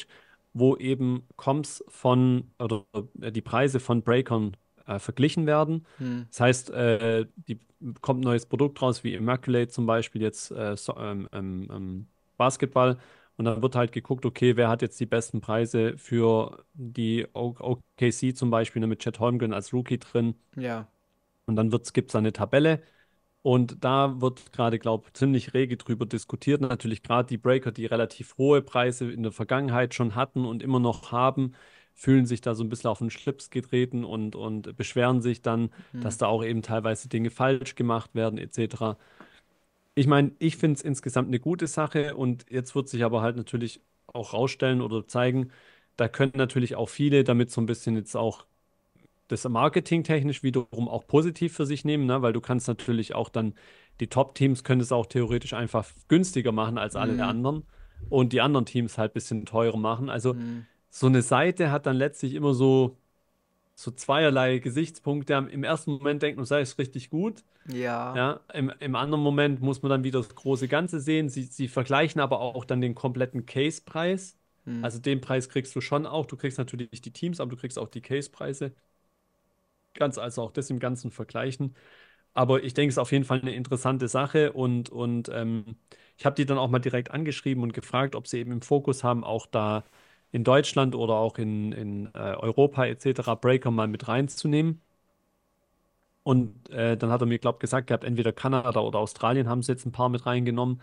[0.52, 2.84] wo eben Comps von oder
[3.22, 4.56] äh, die Preise von Breakern
[4.90, 5.86] äh, verglichen werden.
[5.98, 6.26] Hm.
[6.28, 7.60] Das heißt, äh, die
[8.00, 12.06] kommt ein neues Produkt raus, wie Immaculate zum Beispiel, jetzt äh, so, ähm, ähm, ähm,
[12.36, 12.98] Basketball.
[13.36, 18.36] Und dann wird halt geguckt, okay, wer hat jetzt die besten Preise für die OKC
[18.36, 20.34] zum Beispiel, ne, mit Chet Holmgren als Rookie drin.
[20.56, 20.88] Ja.
[21.46, 22.82] Und dann gibt es eine Tabelle.
[23.42, 26.60] Und da wird gerade, glaube ich, ziemlich rege drüber diskutiert.
[26.60, 30.78] Natürlich gerade die Breaker, die relativ hohe Preise in der Vergangenheit schon hatten und immer
[30.78, 31.52] noch haben,
[32.00, 35.70] fühlen sich da so ein bisschen auf den Schlips getreten und, und beschweren sich dann,
[35.92, 36.00] Hm.
[36.00, 38.96] dass da auch eben teilweise Dinge falsch gemacht werden, etc.
[39.94, 43.36] Ich meine, ich finde es insgesamt eine gute Sache und jetzt wird sich aber halt
[43.36, 45.50] natürlich auch rausstellen oder zeigen,
[45.96, 48.46] da können natürlich auch viele damit so ein bisschen jetzt auch
[49.28, 52.22] das marketingtechnisch wiederum auch positiv für sich nehmen, ne?
[52.22, 53.54] Weil du kannst natürlich auch dann,
[54.00, 57.24] die Top-Teams können es auch theoretisch einfach günstiger machen als alle Mhm.
[57.24, 57.64] anderen
[58.08, 60.10] und die anderen Teams halt ein bisschen teurer machen.
[60.10, 60.60] Also Hm.
[60.90, 62.98] So eine Seite hat dann letztlich immer so,
[63.74, 65.34] so zweierlei Gesichtspunkte.
[65.34, 67.44] Im ersten Moment denkt man, sei es richtig gut.
[67.72, 68.14] Ja.
[68.16, 71.28] Ja, im, im anderen Moment muss man dann wieder das große Ganze sehen.
[71.28, 74.36] Sie, sie vergleichen aber auch dann den kompletten Case-Preis.
[74.66, 74.84] Hm.
[74.84, 76.26] Also den Preis kriegst du schon auch.
[76.26, 78.72] Du kriegst natürlich die Teams, aber du kriegst auch die Case-Preise.
[79.94, 81.74] Ganz also auch das im Ganzen vergleichen.
[82.34, 85.76] Aber ich denke, es ist auf jeden Fall eine interessante Sache und, und ähm,
[86.16, 89.04] ich habe die dann auch mal direkt angeschrieben und gefragt, ob sie eben im Fokus
[89.04, 89.84] haben, auch da
[90.32, 93.36] in Deutschland oder auch in, in äh, Europa etc.
[93.36, 94.80] Breaker mal mit reinzunehmen.
[96.22, 99.62] Und äh, dann hat er mir, glaube ich, gesagt gehabt, entweder Kanada oder Australien haben
[99.62, 100.82] sie jetzt ein paar mit reingenommen.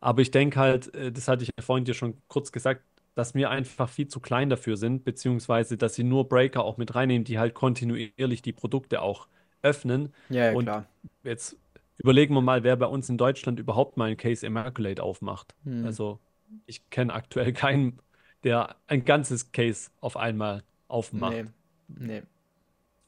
[0.00, 2.82] Aber ich denke halt, äh, das hatte ich ja vorhin dir schon kurz gesagt,
[3.14, 6.94] dass wir einfach viel zu klein dafür sind, beziehungsweise dass sie nur Breaker auch mit
[6.94, 9.28] reinnehmen, die halt kontinuierlich die Produkte auch
[9.62, 10.14] öffnen.
[10.28, 10.84] Ja, ja, Und klar.
[11.24, 11.56] jetzt
[11.98, 15.54] überlegen wir mal, wer bei uns in Deutschland überhaupt mal ein Case Immaculate aufmacht.
[15.64, 15.86] Hm.
[15.86, 16.20] Also
[16.66, 18.00] ich kenne aktuell keinen,
[18.44, 21.32] der ein ganzes Case auf einmal aufmacht.
[21.32, 21.44] Nee.
[21.88, 22.22] Nee.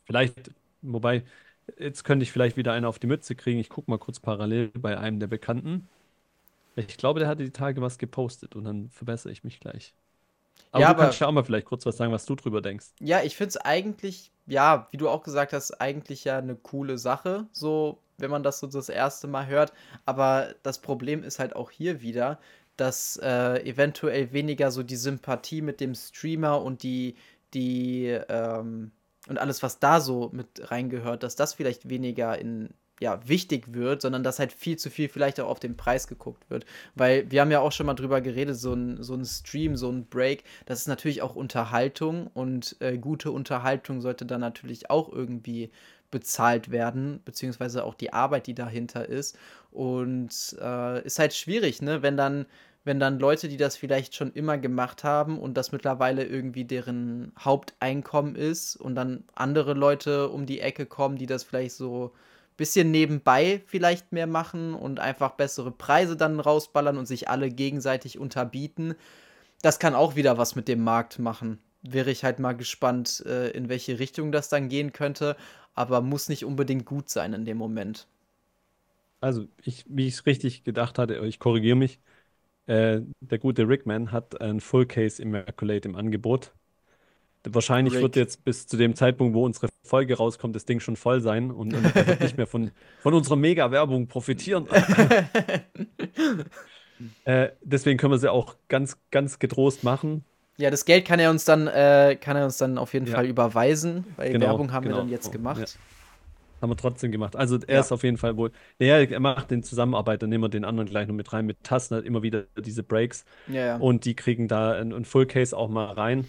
[0.04, 0.50] Vielleicht,
[0.82, 1.22] wobei,
[1.78, 3.58] jetzt könnte ich vielleicht wieder einen auf die Mütze kriegen.
[3.60, 5.88] Ich gucke mal kurz parallel bei einem der Bekannten.
[6.76, 9.92] Ich glaube, der hatte die Tage was gepostet und dann verbessere ich mich gleich.
[10.72, 12.60] Aber Ja, du aber- kannst ja auch mal vielleicht kurz was sagen, was du drüber
[12.62, 12.86] denkst.
[13.00, 16.98] Ja, ich finde es eigentlich, ja, wie du auch gesagt hast, eigentlich ja eine coole
[16.98, 19.72] Sache, so wenn man das so das erste Mal hört.
[20.04, 22.38] Aber das Problem ist halt auch hier wieder,
[22.80, 27.14] dass äh, eventuell weniger so die Sympathie mit dem Streamer und die,
[27.52, 28.92] die, ähm,
[29.28, 32.70] und alles, was da so mit reingehört, dass das vielleicht weniger in,
[33.00, 36.48] ja, wichtig wird, sondern dass halt viel zu viel vielleicht auch auf den Preis geguckt
[36.48, 36.64] wird.
[36.94, 39.90] Weil wir haben ja auch schon mal drüber geredet, so ein, so ein Stream, so
[39.90, 45.12] ein Break, das ist natürlich auch Unterhaltung und äh, gute Unterhaltung sollte dann natürlich auch
[45.12, 45.70] irgendwie
[46.10, 49.38] bezahlt werden, beziehungsweise auch die Arbeit, die dahinter ist.
[49.70, 52.46] Und äh, ist halt schwierig, ne, wenn dann,
[52.84, 57.32] wenn dann Leute, die das vielleicht schon immer gemacht haben und das mittlerweile irgendwie deren
[57.38, 62.12] Haupteinkommen ist und dann andere Leute um die Ecke kommen, die das vielleicht so
[62.60, 68.18] bisschen nebenbei vielleicht mehr machen und einfach bessere Preise dann rausballern und sich alle gegenseitig
[68.18, 68.94] unterbieten.
[69.62, 71.58] Das kann auch wieder was mit dem Markt machen.
[71.80, 75.36] Wäre ich halt mal gespannt, äh, in welche Richtung das dann gehen könnte,
[75.74, 78.06] aber muss nicht unbedingt gut sein in dem Moment.
[79.22, 81.98] Also, ich, wie ich es richtig gedacht hatte, ich korrigiere mich,
[82.70, 86.52] äh, der gute Rickman hat ein Full Case Immaculate im Angebot.
[87.42, 88.02] Wahrscheinlich Rick.
[88.02, 91.50] wird jetzt bis zu dem Zeitpunkt, wo unsere Folge rauskommt, das Ding schon voll sein
[91.50, 94.68] und, und wird nicht mehr von, von unserer Mega-Werbung profitieren.
[97.24, 100.24] äh, deswegen können wir sie auch ganz, ganz getrost machen.
[100.58, 103.14] Ja, das Geld kann er uns dann, äh, kann er uns dann auf jeden Ja.
[103.14, 104.96] Fall überweisen, weil Genau, Werbung haben genau.
[104.96, 105.60] wir dann jetzt gemacht.
[105.60, 105.66] Ja.
[106.60, 107.36] Haben wir trotzdem gemacht.
[107.36, 107.80] Also er Ja.
[107.80, 108.50] ist auf jeden Fall wohl.
[108.78, 111.46] Naja, er macht den Zusammenarbeit, dann nehmen wir den anderen gleich noch mit rein.
[111.46, 113.24] Mit Tasten hat immer wieder diese Breaks.
[113.48, 113.76] Ja, ja.
[113.78, 116.26] Und die kriegen da ein, ein Full Case auch mal rein.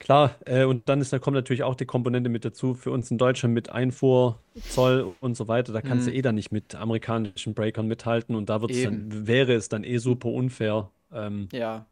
[0.00, 3.10] Klar, äh, und dann ist, da kommt natürlich auch die Komponente mit dazu, für uns
[3.10, 6.10] in Deutschland mit Einfuhr, Zoll und so weiter, da kannst Mhm.
[6.10, 9.82] du eh dann nicht mit amerikanischen Breakern mithalten und da wird's dann, wäre es dann
[9.82, 11.86] eh super unfair, ähm, ja.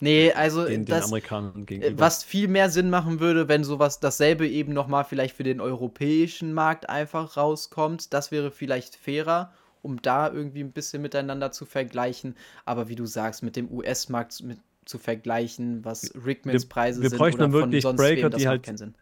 [0.00, 2.02] Nee, also den, den das, Amerikanern äh, gegenüber.
[2.02, 6.52] was viel mehr Sinn machen würde, wenn sowas dasselbe eben nochmal vielleicht für den europäischen
[6.52, 8.12] Markt einfach rauskommt.
[8.12, 12.36] Das wäre vielleicht fairer, um da irgendwie ein bisschen miteinander zu vergleichen.
[12.64, 14.42] Aber wie du sagst, mit dem US-Markt
[14.84, 18.30] zu vergleichen, was Rickmans Preise wir sind bräuchten oder dann von wirklich sonst Breaker, wem,
[18.30, 18.94] das die macht halt- keinen Sinn.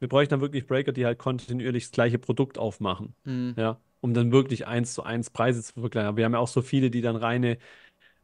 [0.00, 3.14] Wir bräuchten dann wirklich Breaker, die halt kontinuierlich das gleiche Produkt aufmachen.
[3.24, 3.54] Hm.
[3.56, 6.08] Ja, um dann wirklich eins zu eins Preise zu vergleichen.
[6.08, 7.58] Aber wir haben ja auch so viele, die dann reine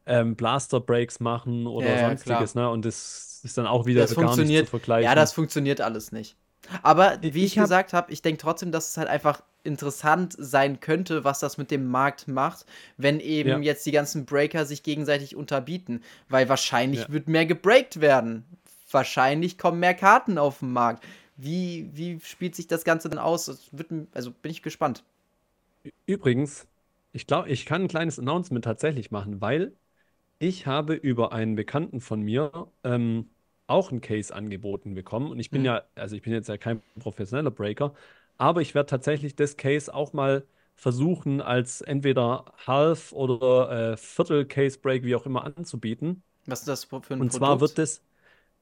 [0.05, 2.69] ähm, Blaster-Breaks machen oder Ja, ja, sonstiges, ne?
[2.69, 5.05] Und das ist dann auch wieder Das gar nicht zu vergleichen.
[5.05, 6.35] Ja, das funktioniert alles nicht.
[6.81, 10.35] Aber wie ich, Ich hab- gesagt habe, ich denke trotzdem, dass es halt einfach interessant
[10.37, 12.65] sein könnte, was das mit dem Markt macht,
[12.97, 13.57] wenn eben Ja.
[13.59, 16.01] jetzt die ganzen Breaker sich gegenseitig unterbieten.
[16.29, 17.09] Weil wahrscheinlich Ja.
[17.09, 18.45] wird mehr gebreakt werden.
[18.91, 21.03] Wahrscheinlich kommen mehr Karten auf den Markt.
[21.37, 23.45] Wie, wie spielt sich das Ganze dann aus?
[23.45, 25.03] Das wird, also bin ich gespannt.
[26.05, 26.67] Übrigens,
[27.11, 29.73] ich glaube, ich kann ein kleines Announcement tatsächlich machen, weil
[30.39, 33.29] ich habe über einen Bekannten von mir ähm,
[33.67, 35.31] auch ein Case angeboten bekommen.
[35.31, 35.65] Und ich bin Hm.
[35.65, 37.93] ja, also ich bin jetzt ja kein professioneller Breaker,
[38.37, 45.03] aber ich werde tatsächlich das Case auch mal versuchen, als entweder Half- oder äh, Viertel-Case-Break,
[45.03, 46.21] wie auch immer, anzubieten.
[46.47, 47.61] Was ist das für ein Und zwar Produkt?
[47.61, 48.03] wird das,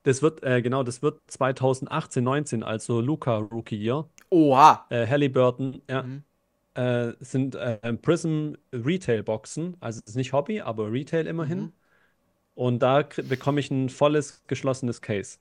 [0.03, 4.09] das wird, äh, genau, das wird 2018, 19, also Luca Rookie Year.
[4.31, 4.85] Oha!
[4.89, 6.23] Äh, Halliburton, ja, Mhm.
[6.75, 11.59] Äh, sind äh, Prism Retail Boxen, also es ist nicht Hobby, aber Retail immerhin.
[11.59, 11.73] Mhm.
[12.55, 15.39] Und da bekomme ich ein volles geschlossenes Case.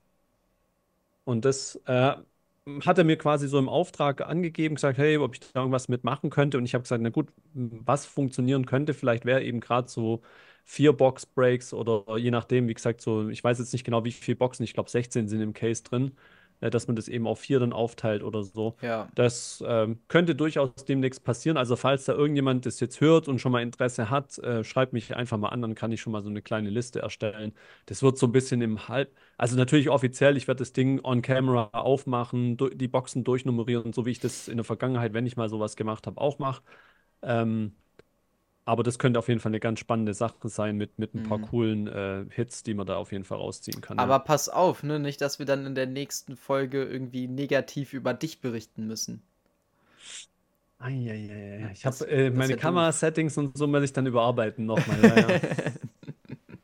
[1.23, 2.15] Und das äh,
[2.85, 6.29] hat er mir quasi so im Auftrag angegeben, gesagt, hey, ob ich da irgendwas mitmachen
[6.29, 6.57] könnte.
[6.57, 10.21] Und ich habe gesagt, na gut, was funktionieren könnte, vielleicht wäre eben gerade so
[10.65, 14.37] vier Box-Breaks oder je nachdem, wie gesagt, so, ich weiß jetzt nicht genau, wie viele
[14.37, 16.13] Boxen, ich glaube 16 sind im Case drin,
[16.69, 18.75] dass man das eben auf vier dann aufteilt oder so.
[18.81, 19.09] Ja.
[19.15, 21.57] Das ähm, könnte durchaus demnächst passieren.
[21.57, 25.15] Also falls da irgendjemand das jetzt hört und schon mal Interesse hat, äh, schreibt mich
[25.15, 27.53] einfach mal an, dann kann ich schon mal so eine kleine Liste erstellen.
[27.85, 31.21] Das wird so ein bisschen im Halb, also natürlich offiziell, ich werde das Ding on
[31.21, 35.49] camera aufmachen, die Boxen durchnummerieren, so wie ich das in der Vergangenheit, wenn ich mal
[35.49, 36.63] sowas gemacht habe, auch mache.
[37.21, 37.73] Ähm,
[38.65, 41.37] aber das könnte auf jeden Fall eine ganz spannende Sache sein mit, mit ein paar
[41.39, 41.47] Mhm.
[41.47, 43.97] coolen äh, Hits, die man da auf jeden Fall rausziehen kann.
[43.97, 44.03] ja.
[44.03, 44.99] Aber pass auf, ne?
[44.99, 49.21] Nicht, dass wir dann in der nächsten Folge irgendwie negativ über dich berichten müssen.
[50.79, 51.69] Eieiei.
[51.73, 52.57] Ich habe äh, meine.
[52.57, 54.97] Kamerasettings und so muss ich dann überarbeiten nochmal.
[55.01, 55.39] Ja, ja.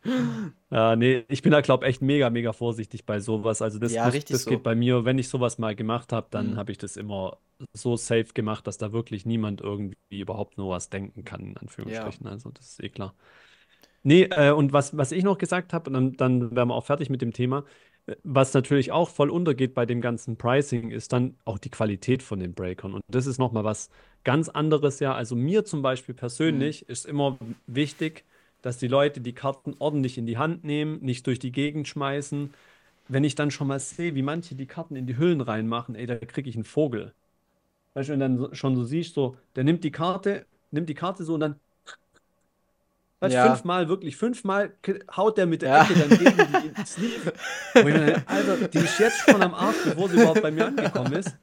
[0.71, 3.61] Ja, nee, ich bin da, glaube ich, echt mega, mega vorsichtig bei sowas.
[3.63, 4.51] Also das, Ja, muss, das so.
[4.51, 6.57] geht bei mir, wenn ich sowas mal gemacht habe, dann Mhm.
[6.57, 7.39] habe ich das immer
[7.73, 12.27] so safe gemacht, dass da wirklich niemand irgendwie überhaupt nur was denken kann, in Anführungsstrichen.
[12.27, 13.15] Also das ist eh klar.
[14.03, 16.85] Nee, äh, und was, was ich noch gesagt habe, und dann, dann wären wir auch
[16.85, 17.65] fertig mit dem Thema,
[18.07, 22.23] äh, was natürlich auch voll untergeht bei dem ganzen Pricing, ist dann auch die Qualität
[22.23, 22.93] von den Breakern.
[22.93, 23.89] Und das ist nochmal was
[24.23, 25.13] ganz anderes, ja.
[25.13, 27.37] Also mir zum Beispiel persönlich ist immer
[27.67, 28.25] wichtig,
[28.61, 32.53] dass die Leute die Karten ordentlich in die Hand nehmen, nicht durch die Gegend schmeißen.
[33.07, 36.05] Wenn ich dann schon mal sehe, wie manche die Karten in die Hüllen reinmachen, ey,
[36.05, 37.13] da kriege ich einen Vogel.
[37.95, 41.23] Weißt du, wenn dann schon so siehst, so, der nimmt die Karte, nimmt die Karte
[41.23, 41.55] so und dann
[43.19, 43.47] weißt, du, Ja.
[43.47, 44.73] fünfmal, wirklich fünfmal
[45.15, 45.83] haut der mit der Ja.
[45.83, 47.33] Ecke dann gegen die Sleeve.
[47.73, 50.67] Wo ich denke, Alter, die ist jetzt schon am Arsch, bevor sie überhaupt bei mir
[50.67, 51.35] angekommen ist.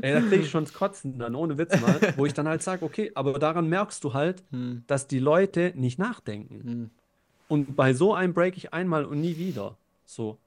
[0.00, 2.00] Ey, da kriege ich schon das Kotzen dann, ohne Witz mal.
[2.16, 5.72] Wo ich dann halt sage, okay, aber daran merkst du halt, Hm, dass die Leute
[5.76, 6.62] nicht nachdenken.
[6.64, 6.90] hm.
[7.48, 9.76] Und bei so einem break ich einmal und nie wieder.
[10.06, 10.38] So.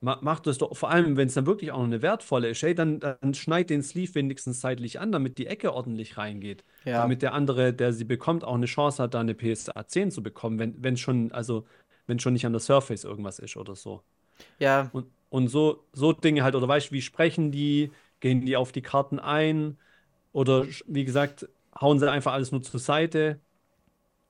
[0.00, 2.62] Ma mach das doch, vor allem, wenn es dann wirklich auch noch eine wertvolle ist,
[2.62, 6.64] ey, dann, dann schneid den Sleeve wenigstens seitlich an, damit die Ecke ordentlich reingeht.
[6.84, 7.02] Ja.
[7.02, 10.22] Damit der andere, der sie bekommt, auch eine Chance hat, da eine PSA 10 zu
[10.22, 11.66] bekommen, wenn, wenn schon, also,
[12.06, 14.02] wenn schon nicht an der Surface irgendwas ist oder so.
[14.58, 17.90] Ja, Und, und so, so Dinge halt, oder weißt du, wie sprechen die,
[18.20, 19.78] gehen die auf die Karten ein,
[20.32, 21.48] oder wie gesagt,
[21.80, 23.40] hauen sie einfach alles nur zur Seite.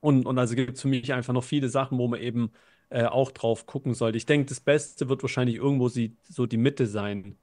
[0.01, 2.51] Und, und also gibt es für mich einfach noch viele Sachen, wo man eben
[2.89, 4.17] äh, auch drauf gucken sollte.
[4.17, 7.37] Ich denke, das Beste wird wahrscheinlich irgendwo sie, so die Mitte sein.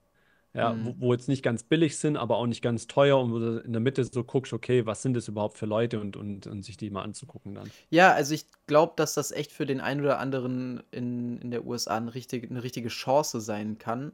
[0.55, 0.85] Ja, Mhm.
[0.85, 3.59] wo, wo jetzt nicht ganz billig sind, aber auch nicht ganz teuer und wo du
[3.61, 6.65] in der Mitte so guckst, okay, was sind das überhaupt für Leute und, und, und
[6.65, 7.73] sich die mal anzugucken dann.
[7.91, 11.65] ja, also ich glaube, dass das echt für den einen oder anderen in, in der
[11.67, 14.13] USA eine richtige, eine richtige Chance sein kann.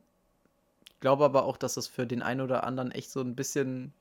[1.03, 3.92] Ich glaube aber auch, dass das für den einen oder anderen echt so ein bisschen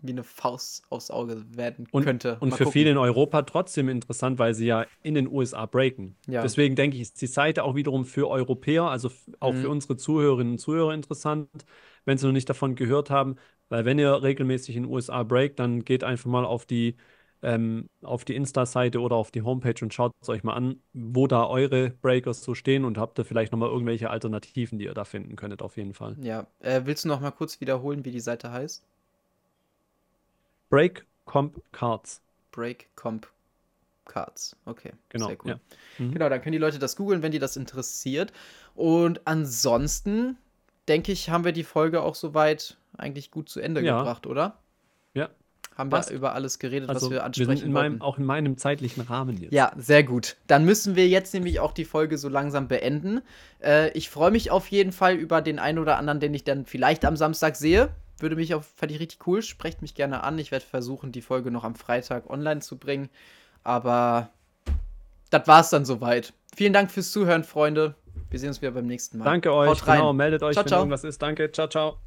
[0.00, 2.36] wie eine Faust aufs Auge werden Und, könnte.
[2.40, 2.72] und Mal für gucken.
[2.72, 6.14] viele in Europa trotzdem interessant, weil sie ja in den USA breaken.
[6.28, 6.42] Ja.
[6.42, 9.10] Deswegen denke ich, ist die Seite auch wiederum für Europäer, also
[9.40, 9.62] auch Mhm.
[9.62, 11.48] für unsere Zuhörerinnen und Zuhörer interessant,
[12.04, 13.36] wenn sie noch nicht davon gehört haben.
[13.70, 16.96] Weil wenn ihr regelmäßig in den USA breakt, dann geht einfach mal auf die,
[17.42, 21.26] ähm, auf die Insta-Seite oder auf die Homepage und schaut es euch mal an, wo
[21.26, 25.04] da eure Breakers so stehen und habt ihr vielleicht nochmal irgendwelche Alternativen, die ihr da
[25.04, 26.16] finden könntet, auf jeden Fall.
[26.20, 28.82] Ja, äh, willst du noch mal kurz wiederholen, wie die Seite heißt?
[30.70, 32.20] Break Comp Cards.
[32.52, 33.28] Break Comp
[34.06, 34.56] Cards.
[34.64, 35.26] Okay, genau.
[35.28, 35.50] sehr cool.
[35.50, 35.60] Ja.
[35.98, 36.12] Mhm.
[36.12, 38.32] Genau, dann können die Leute das googeln, wenn die das interessiert.
[38.74, 40.36] Und ansonsten,
[40.88, 43.98] denke ich, haben wir die Folge auch soweit eigentlich gut zu Ende Ja.
[43.98, 44.58] gebracht, oder?
[45.14, 45.28] Ja.
[45.76, 46.08] Haben Passt.
[46.08, 48.02] wir über alles geredet, Also, was wir wir ansprechen sind in meinem, wollten?
[48.02, 49.52] auch in meinem zeitlichen Rahmen jetzt.
[49.52, 50.36] Ja, sehr gut.
[50.46, 53.20] Dann müssen wir jetzt nämlich auch die Folge so langsam beenden.
[53.62, 56.64] Äh, ich freue mich auf jeden Fall über den einen oder anderen, den ich dann
[56.64, 57.90] vielleicht am Samstag sehe.
[58.18, 59.42] Würde mich auch, fand ich richtig cool.
[59.42, 60.38] Sprecht mich gerne an.
[60.38, 63.10] Ich werde versuchen, die Folge noch am Freitag online zu bringen.
[63.62, 64.30] Aber
[65.28, 66.32] das war's dann soweit.
[66.56, 67.94] Vielen Dank fürs Zuhören, Freunde.
[68.30, 69.26] Wir sehen uns wieder beim nächsten Mal.
[69.26, 69.84] Danke euch.
[69.84, 70.80] Genau, meldet euch, Ciao, wenn ciao.
[70.80, 71.20] irgendwas ist.
[71.20, 71.52] Danke.
[71.52, 71.98] Ciao, ciao.